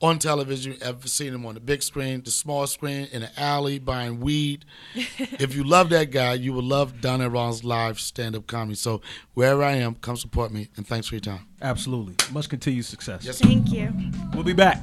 [0.01, 3.79] on television, ever seen him on the big screen, the small screen, in the alley
[3.79, 8.47] buying weed, if you love that guy, you will love Donnell Rawlings live stand up
[8.49, 8.75] comedy.
[8.75, 9.01] So
[9.35, 11.47] wherever I am, come support me, and thanks for your time.
[11.61, 12.15] Absolutely.
[12.33, 13.25] Much continued success.
[13.25, 13.93] Yes, Thank you.
[14.35, 14.83] We'll be back.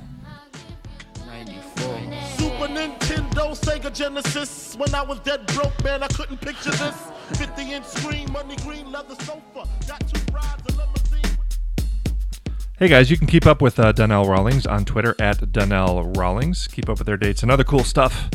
[3.40, 4.76] Nintendo, Sega Genesis.
[4.76, 6.96] When I was dead broke, man, I couldn't picture this.
[7.38, 9.68] 50 inch screen, money green, leather sofa.
[9.88, 11.38] Got two rides, a limousine.
[12.78, 16.68] Hey guys, you can keep up with uh, Donnell Rawlings on Twitter at Donnell Rawlings.
[16.68, 18.30] Keep up with their dates and other cool stuff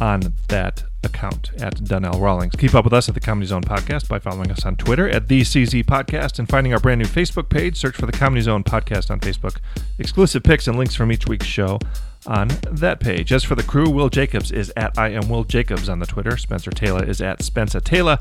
[0.00, 2.54] on that account at Donnell Rawlings.
[2.56, 5.28] Keep up with us at the Comedy Zone Podcast by following us on Twitter at
[5.28, 7.76] the CZ Podcast and finding our brand new Facebook page.
[7.76, 9.56] Search for the Comedy Zone Podcast on Facebook.
[9.98, 11.78] Exclusive picks and links from each week's show
[12.26, 13.32] on that page.
[13.32, 16.36] As for the crew, Will Jacobs is at I am Will Jacobs on the Twitter.
[16.36, 18.18] Spencer Taylor is at Spencer Taylor.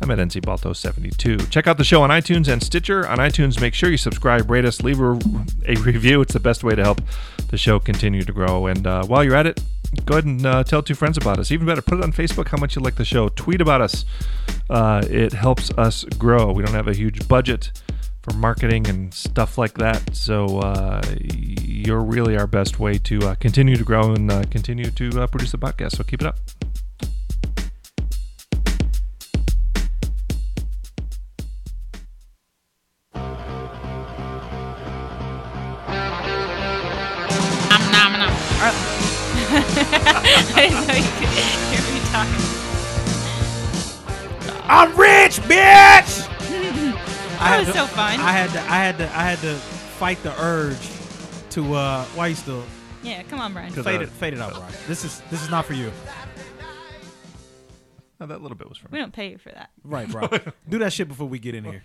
[0.00, 1.38] I'm at NC Balto 72.
[1.46, 3.06] Check out the show on iTunes and Stitcher.
[3.08, 5.18] On iTunes, make sure you subscribe, rate us, leave a,
[5.66, 6.20] a review.
[6.20, 7.00] It's the best way to help
[7.48, 8.66] the show continue to grow.
[8.66, 9.60] And uh, while you're at it,
[10.04, 11.50] go ahead and uh, tell two friends about us.
[11.50, 13.28] Even better, put it on Facebook how much you like the show.
[13.30, 14.04] Tweet about us.
[14.70, 16.52] Uh, it helps us grow.
[16.52, 17.72] We don't have a huge budget
[18.28, 20.14] for marketing and stuff like that.
[20.14, 24.90] So uh, you're really our best way to uh, continue to grow and uh, continue
[24.90, 25.96] to uh, produce the podcast.
[25.96, 26.38] So keep it up.
[37.70, 38.30] Nom, nom, nom.
[38.30, 38.74] Or-
[39.50, 42.44] I didn't know you could hear me talking.
[44.70, 46.27] I'm rich, bitch.
[47.40, 48.20] I That had was to- so fun.
[48.20, 50.78] I had to, I had to, I had to fight the urge
[51.50, 51.74] to.
[51.74, 52.64] uh Why are you still
[53.02, 53.72] Yeah, come on, Brian.
[53.72, 54.08] fade it?
[54.08, 54.72] Fade it out, Brian.
[54.86, 55.92] This is this is not for you.
[58.20, 59.70] Oh, that little bit was from We don't pay you for that.
[59.84, 60.28] Right, bro.
[60.68, 61.82] Do that shit before we get in here.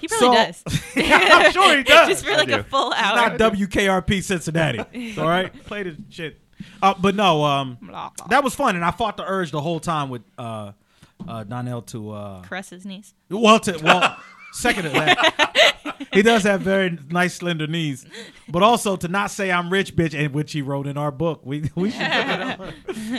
[0.00, 0.62] He probably So- does.
[0.96, 2.08] I'm sure he does.
[2.08, 3.16] Just for like a full It's hour.
[3.16, 4.80] not WKRP Cincinnati.
[5.18, 6.40] all right, play the shit.
[6.82, 8.26] Uh, but no, um, Blah, blah.
[8.28, 10.72] that was fun, and I fought the urge the whole time with uh,
[11.28, 13.14] uh, Donnell to uh, Caress his knees.
[13.30, 14.16] well, to well,
[14.56, 18.06] second to that, he does have very nice slender knees,
[18.48, 21.42] but also to not say I'm rich, bitch, and which he wrote in our book.
[21.44, 22.00] We we should.
[22.00, 22.60] put it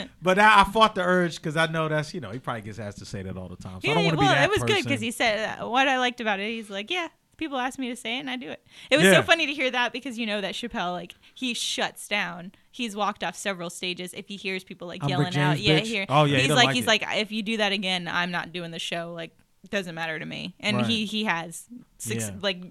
[0.02, 0.10] on.
[0.22, 2.78] but I, I fought the urge because I know that's you know he probably gets
[2.78, 3.80] asked to say that all the time.
[3.80, 5.68] So I don't want to well, be that it was good because he said uh,
[5.68, 6.48] what I liked about it.
[6.48, 8.62] He's like, yeah, people ask me to say it, and I do it.
[8.90, 9.14] It was Yeah.
[9.14, 12.52] so funny to hear that because you know that Chappelle, like, he shuts down.
[12.70, 15.56] He's walked off several stages if he hears people like I'm yelling Rick out.
[15.56, 16.06] James, Yeah, here.
[16.08, 16.88] Oh, yeah, he's doesn't like, like he's it.
[16.88, 19.12] like, if you do that again, I'm not doing the show.
[19.14, 19.36] Like,
[19.70, 20.54] doesn't matter to me.
[20.60, 20.86] And Right.
[20.86, 21.64] he he has
[21.98, 22.34] six, Yeah.
[22.40, 22.62] like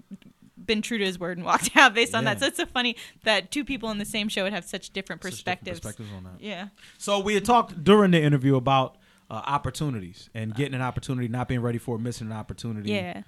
[0.56, 2.40] been true to his word and walked out based on that.
[2.40, 5.22] So it's so funny that two people in the same show would have such different
[5.22, 5.80] Such different perspectives.
[5.80, 6.40] perspectives on that.
[6.40, 6.68] Yeah.
[6.98, 8.96] So we had talked during the interview about
[9.30, 12.90] uh, opportunities and getting an opportunity, not being ready for it, missing an opportunity.
[12.92, 13.22] Yeah,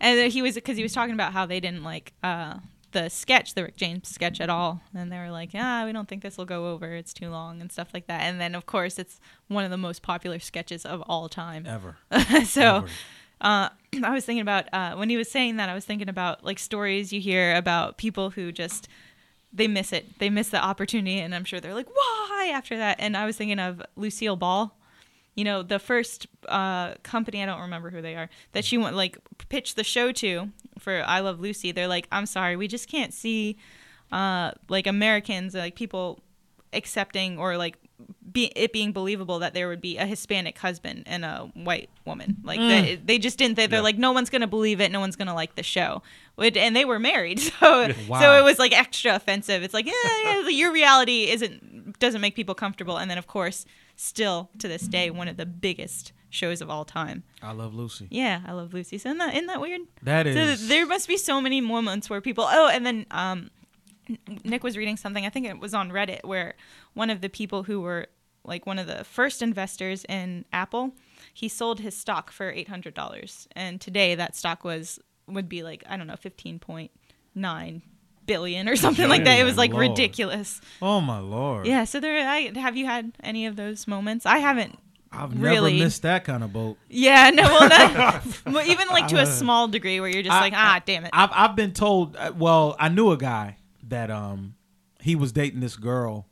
[0.00, 2.54] and he was because he was talking about how they didn't like uh,
[2.92, 6.08] the sketch, the Rick James sketch at all, and they were like, "Ah, we don't
[6.08, 6.94] think this will go over.
[6.94, 9.76] It's too long and stuff like that." And then of course it's one of the
[9.76, 11.66] most popular sketches of all time.
[11.66, 11.96] Ever.
[12.44, 12.76] so.
[12.76, 12.88] Ever.
[13.40, 13.68] Uh,
[14.04, 15.68] I was thinking about uh, when he was saying that.
[15.68, 18.88] I was thinking about like stories you hear about people who just
[19.52, 20.18] they miss it.
[20.18, 23.36] They miss the opportunity, and I'm sure they're like, "Why?" After that, and I was
[23.36, 24.76] thinking of Lucille Ball.
[25.34, 28.96] You know, the first uh, company I don't remember who they are that she went
[28.96, 29.16] like
[29.48, 31.72] pitched the show to for I Love Lucy.
[31.72, 33.56] They're like, "I'm sorry, we just can't see
[34.10, 36.20] uh, like Americans, like people
[36.74, 37.76] accepting or like
[38.32, 42.38] be, it being believable that there would be a Hispanic husband and a white woman.
[42.42, 43.56] Like they, they just didn't.
[43.56, 44.90] They, they're like, no one's gonna believe it.
[44.90, 46.02] No one's gonna like the show.
[46.36, 47.88] Would- And they were married, so
[48.20, 49.62] so it was like extra offensive.
[49.62, 49.92] It's like, yeah,
[50.24, 52.96] yeah, your reality isn't doesn't make people comfortable.
[52.98, 53.64] And then of course,
[53.96, 57.22] still to this day, one of the biggest shows of all time.
[57.42, 58.08] I love Lucy.
[58.10, 58.98] Yeah, I love Lucy.
[58.98, 59.82] So isn't that, isn't that weird?
[60.02, 60.60] That is.
[60.60, 62.46] So there must be so many moments where people.
[62.48, 63.50] Oh, and then um,
[64.44, 65.26] Nick was reading something.
[65.26, 66.54] I think it was on Reddit where
[66.94, 68.06] one of the people who were
[68.44, 70.92] like one of the first investors in Apple,
[71.32, 75.62] he sold his stock for eight hundred dollars, and today that stock was would be
[75.62, 76.90] like I don't know fifteen point
[77.34, 77.82] nine
[78.26, 79.38] billion or something like that.
[79.38, 79.90] It was like Lord.
[79.90, 80.60] ridiculous.
[80.80, 81.66] oh my lord.
[81.66, 81.84] Yeah.
[81.84, 84.26] So there, I, have you had any of those moments?
[84.26, 84.78] I haven't.
[85.14, 86.78] I've really- never missed that kind of boat.
[86.88, 87.30] Yeah.
[87.30, 87.42] No.
[87.42, 91.04] Well, well, even like to a small degree where you're just I- like, ah, damn
[91.04, 91.10] it.
[91.12, 92.16] I've I've been told.
[92.16, 93.58] uh, Well, I knew a guy
[93.88, 94.54] that um
[95.00, 96.28] he was dating this girl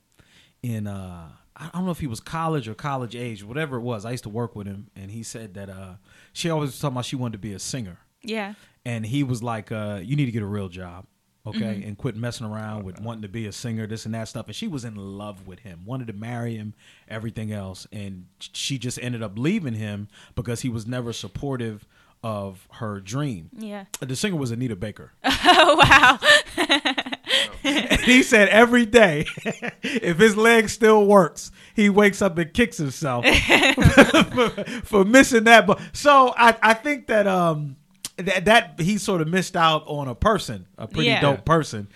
[0.63, 4.07] in uh I don't know if he was college or college age, whatever it was.
[4.07, 5.95] I used to work with him, and he said that uh
[6.33, 8.55] she always was talking about she wanted to be a singer, yeah.
[8.87, 11.05] and he was like, uh, "You need to get a real job."
[11.47, 14.47] Okay, and quit messing around with wanting to be a singer, this and that stuff.
[14.47, 16.75] And she was in love with him, wanted to marry him,
[17.09, 17.87] everything else.
[17.91, 21.87] And she just ended up leaving him because he was never supportive
[22.23, 23.49] of her dream.
[23.57, 23.87] Yeah.
[24.01, 25.13] The singer was Anita Baker.
[25.53, 26.19] Oh wow.
[27.63, 29.27] He said every day,
[29.83, 34.49] if his leg still works, he wakes up and kicks himself for,
[34.85, 35.67] for missing that.
[35.67, 37.77] But so I, I think that um
[38.27, 41.21] that, that he sort of missed out on a person, a pretty Yeah.
[41.21, 41.89] dope person.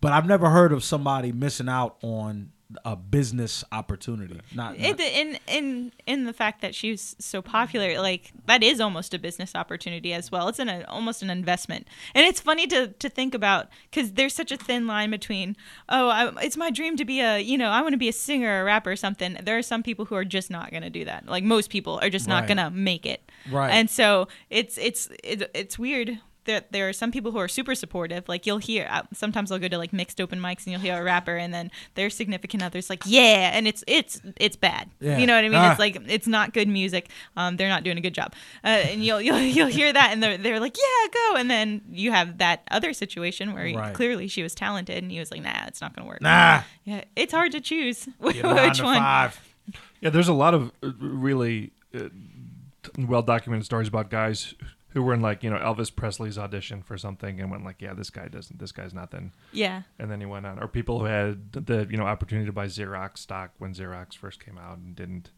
[0.00, 2.51] But I've never heard of somebody missing out on
[2.84, 4.40] a business opportunity.
[4.54, 8.80] Not, It, not- in in in the fact that she's so popular, like that is
[8.80, 10.48] almost a business opportunity as well.
[10.48, 14.34] It's an a, almost an investment, and it's funny to to think about because there's
[14.34, 15.56] such a thin line between
[15.88, 18.12] oh, I, it's my dream to be a you know I want to be a
[18.12, 19.36] singer or a rapper or something.
[19.42, 21.26] There are some people who are just not going to do that.
[21.26, 22.48] Like most people are just not Right.
[22.48, 23.30] going to make it.
[23.50, 23.70] Right.
[23.70, 26.18] And so it's it's it, it's weird.
[26.44, 28.28] That there are some people who are super supportive.
[28.28, 30.98] Like you'll hear uh, sometimes I'll go to like mixed open mics and you'll hear
[31.00, 34.90] a rapper and then their significant others like yeah, and it's it's it's bad.
[35.00, 35.18] Yeah.
[35.18, 35.58] You know what I mean?
[35.58, 35.70] Ah.
[35.70, 37.10] It's like it's not good music.
[37.36, 38.34] Um, they're not doing a good job.
[38.64, 41.36] Uh, and you'll you'll you'll hear that, and they're they're like, yeah, go.
[41.36, 43.94] And then you have that other situation where Right.
[43.94, 46.20] clearly she was talented, and he was like, nah, it's not gonna work.
[46.20, 46.62] nah.
[46.84, 49.30] Yeah, it's hard to choose which Get a nine to one.
[50.00, 52.08] Yeah, there's a lot of uh, really uh,
[52.98, 54.54] well documented stories about guys
[54.92, 57.94] who were in like you know Elvis Presley's audition for something and went like, yeah,
[57.94, 60.58] this guy doesn't, this guy's nothing, Yeah, and then he went on.
[60.62, 64.44] Or people who had the you know opportunity to buy Xerox stock when Xerox first
[64.44, 65.30] came out and didn't.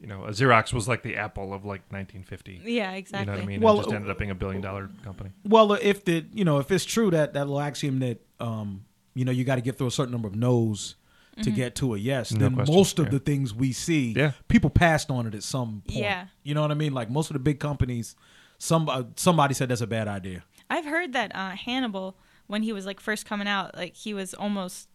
[0.00, 2.62] You know, Xerox was like the Apple of like 1950.
[2.64, 3.20] yeah, exactly.
[3.20, 3.60] You know what I mean?
[3.60, 5.30] Well, it just ended up being a billion dollar company.
[5.44, 8.84] Well, if the you know if it's true that that little axiom that um
[9.14, 10.96] you know you got to get through a certain number of no's
[11.36, 11.54] to Mm-hmm.
[11.56, 13.10] get to a yes, No then question, most of yeah.
[13.12, 14.32] the things we see, Yeah.
[14.48, 16.00] people passed on it at some point.
[16.00, 16.26] Yeah.
[16.42, 16.92] you know what I mean.
[16.92, 18.16] Like most of the big companies,
[18.62, 20.44] some uh, somebody said that's a bad idea.
[20.70, 24.34] I've heard that uh, Hannibal, when he was like first coming out, like he was
[24.34, 24.88] almost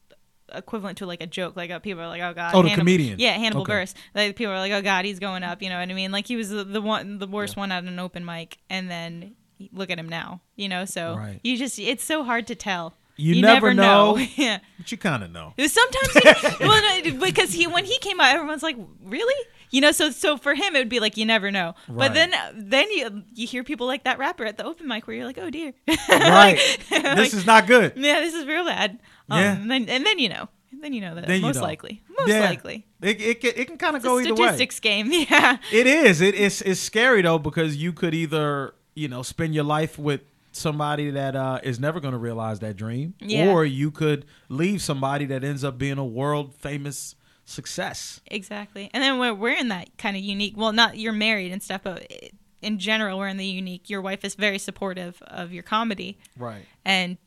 [0.54, 1.58] equivalent to like a joke.
[1.58, 3.20] Like uh, people are like, "Oh God!" Oh, the Hannibal- comedian.
[3.20, 3.74] Yeah, Hannibal Okay.
[3.74, 3.94] Buress.
[4.16, 6.12] Like people are like, "Oh God, he's going up." You know what I mean?
[6.14, 9.36] Like he was the, the one, the worst one at an open mic, and then
[9.74, 10.40] look at him now.
[10.56, 11.42] You know, so Right.
[11.44, 12.94] you just it's so hard to tell.
[13.18, 14.16] You never know.
[14.36, 14.60] yeah.
[14.78, 15.54] But you kind of know.
[15.58, 19.36] Sometimes, he, well, no, because he when he came out, everyone's like, "Really?"
[19.70, 21.76] You know, so so for him, it would be like you never know.
[21.88, 21.98] Right.
[22.08, 25.16] But then then you you hear people like that rapper at the open mic where
[25.16, 25.74] you're like, "Oh dear."
[26.10, 26.60] Right.
[26.92, 27.94] Like- this is not good.
[27.96, 29.00] yeah, this is real bad.
[29.30, 29.56] Um, Yeah.
[29.58, 30.48] And then, and then you know.
[30.72, 31.62] And then you know that Then you most know.
[31.64, 32.02] likely.
[32.20, 32.42] Most Yeah.
[32.42, 32.86] likely.
[33.02, 34.48] It it can, it can kind of go either way.
[34.48, 35.12] statistics game.
[35.30, 35.58] Yeah.
[35.72, 36.22] It is.
[36.22, 40.22] It, it's it's scary though because you could either you know spend your life with
[40.52, 43.48] somebody that uh, is never going to realize that dream, Yeah.
[43.52, 47.16] or you could leave somebody that ends up being a world famous
[47.48, 48.22] success.
[48.28, 48.90] Exactly.
[48.94, 50.56] And then we're, we're in that kind of unique.
[50.56, 52.12] Well, not you're married and stuff, but
[52.62, 53.90] in general, we're in the unique.
[53.90, 56.66] Your wife is very supportive of your comedy, Right.
[56.86, 57.18] and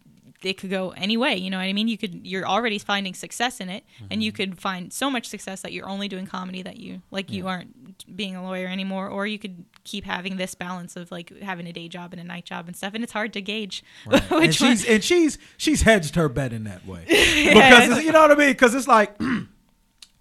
[0.42, 1.36] it could go any way.
[1.36, 1.88] You know what I mean?
[1.88, 2.26] You could.
[2.26, 4.36] You're already finding success in it, and you mm-hmm.
[4.36, 7.30] could find so much success that you're only doing comedy that you like.
[7.30, 11.38] You aren't being a lawyer anymore, or you could keep having this balance of like
[11.40, 12.94] having a day job and a night job and stuff.
[12.94, 14.76] And it's hard to gauge and which one.
[14.76, 18.34] she's and she's she's hedged her bet in that way because you know what I
[18.34, 18.52] mean.
[18.52, 19.18] Because it's like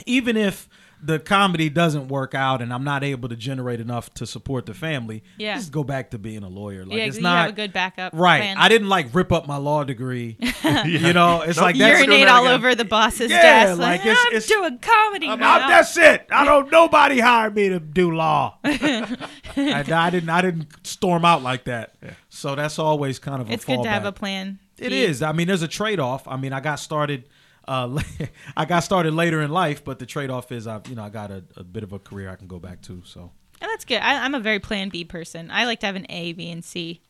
[0.06, 0.68] even if
[1.02, 4.74] the comedy doesn't work out and I'm not able to generate enough to support the
[4.74, 5.56] family, Yeah.
[5.56, 6.84] just go back to being a lawyer.
[6.86, 8.12] Like yeah, it's you not have a good backup.
[8.14, 8.42] right.
[8.42, 8.58] plan.
[8.58, 10.38] I didn't like rip up my law degree.
[10.86, 13.80] You know, it's like that's urinate all over the boss's Yeah, desk.
[13.80, 15.60] like Like, it's- I'm it's- doing comedy I'm now.
[15.62, 16.28] out, that's it.
[16.32, 16.70] I don't.
[16.70, 18.58] Nobody hired me to do law.
[18.64, 19.18] I,
[19.56, 20.30] I didn't.
[20.30, 21.96] I didn't storm out like that.
[22.30, 24.60] So that's always kind of a it's good to have a plan.
[24.78, 25.02] It B.
[25.04, 25.22] is.
[25.22, 26.28] I mean, there's a trade off.
[26.28, 27.28] I mean, I got started.
[27.70, 28.02] Uh,
[28.58, 31.10] I got started later in life, but the trade off is I've you know, I
[31.10, 33.02] got a, a bit of a career I can go back to.
[33.06, 34.02] So And that's good.
[34.02, 35.52] I, I'm a very plan B person.
[35.52, 37.02] I like to have an A, B, and C.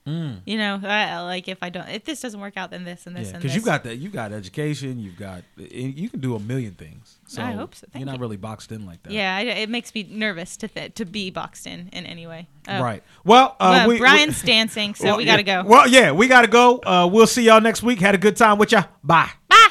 [0.45, 3.15] You know, I, like if I don't, if this doesn't work out, then this and
[3.15, 3.29] this Mm.
[3.29, 3.97] yeah, and because you got that.
[3.97, 4.99] You got education.
[4.99, 5.43] You've got.
[5.55, 7.19] You can do a million things.
[7.27, 7.85] So I hope so.
[7.91, 8.21] Thank you're not you.
[8.21, 9.11] really boxed in like that.
[9.13, 12.47] Yeah, I, it makes me nervous to th- to be boxed in in any way.
[12.67, 12.81] Oh.
[12.81, 13.03] Right.
[13.23, 15.61] Well, uh, Well, we, Brian's dancing, so well, we gotta yeah.
[15.61, 15.69] go.
[15.69, 16.79] Well, yeah, we gotta go.
[16.79, 17.99] Uh, we'll see y'all next week.
[17.99, 18.85] Had a good time with ya.
[19.03, 19.29] Bye.
[19.47, 19.69] Bye.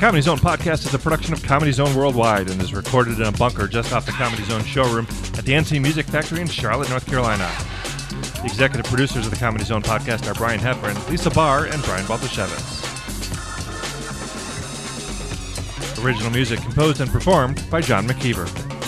[0.00, 3.32] Comedy Zone podcast is a production of Comedy Zone Worldwide and is recorded in a
[3.32, 7.04] bunker just off the Comedy Zone showroom at the NC Music Factory in Charlotte, North
[7.04, 7.46] Carolina.
[8.40, 12.06] The executive producers of the Comedy Zone podcast are Brian Heffern, Lisa Barr, and Brian
[12.06, 12.78] Baltashevitz.
[16.02, 18.79] Original music composed and performed by John McKeever.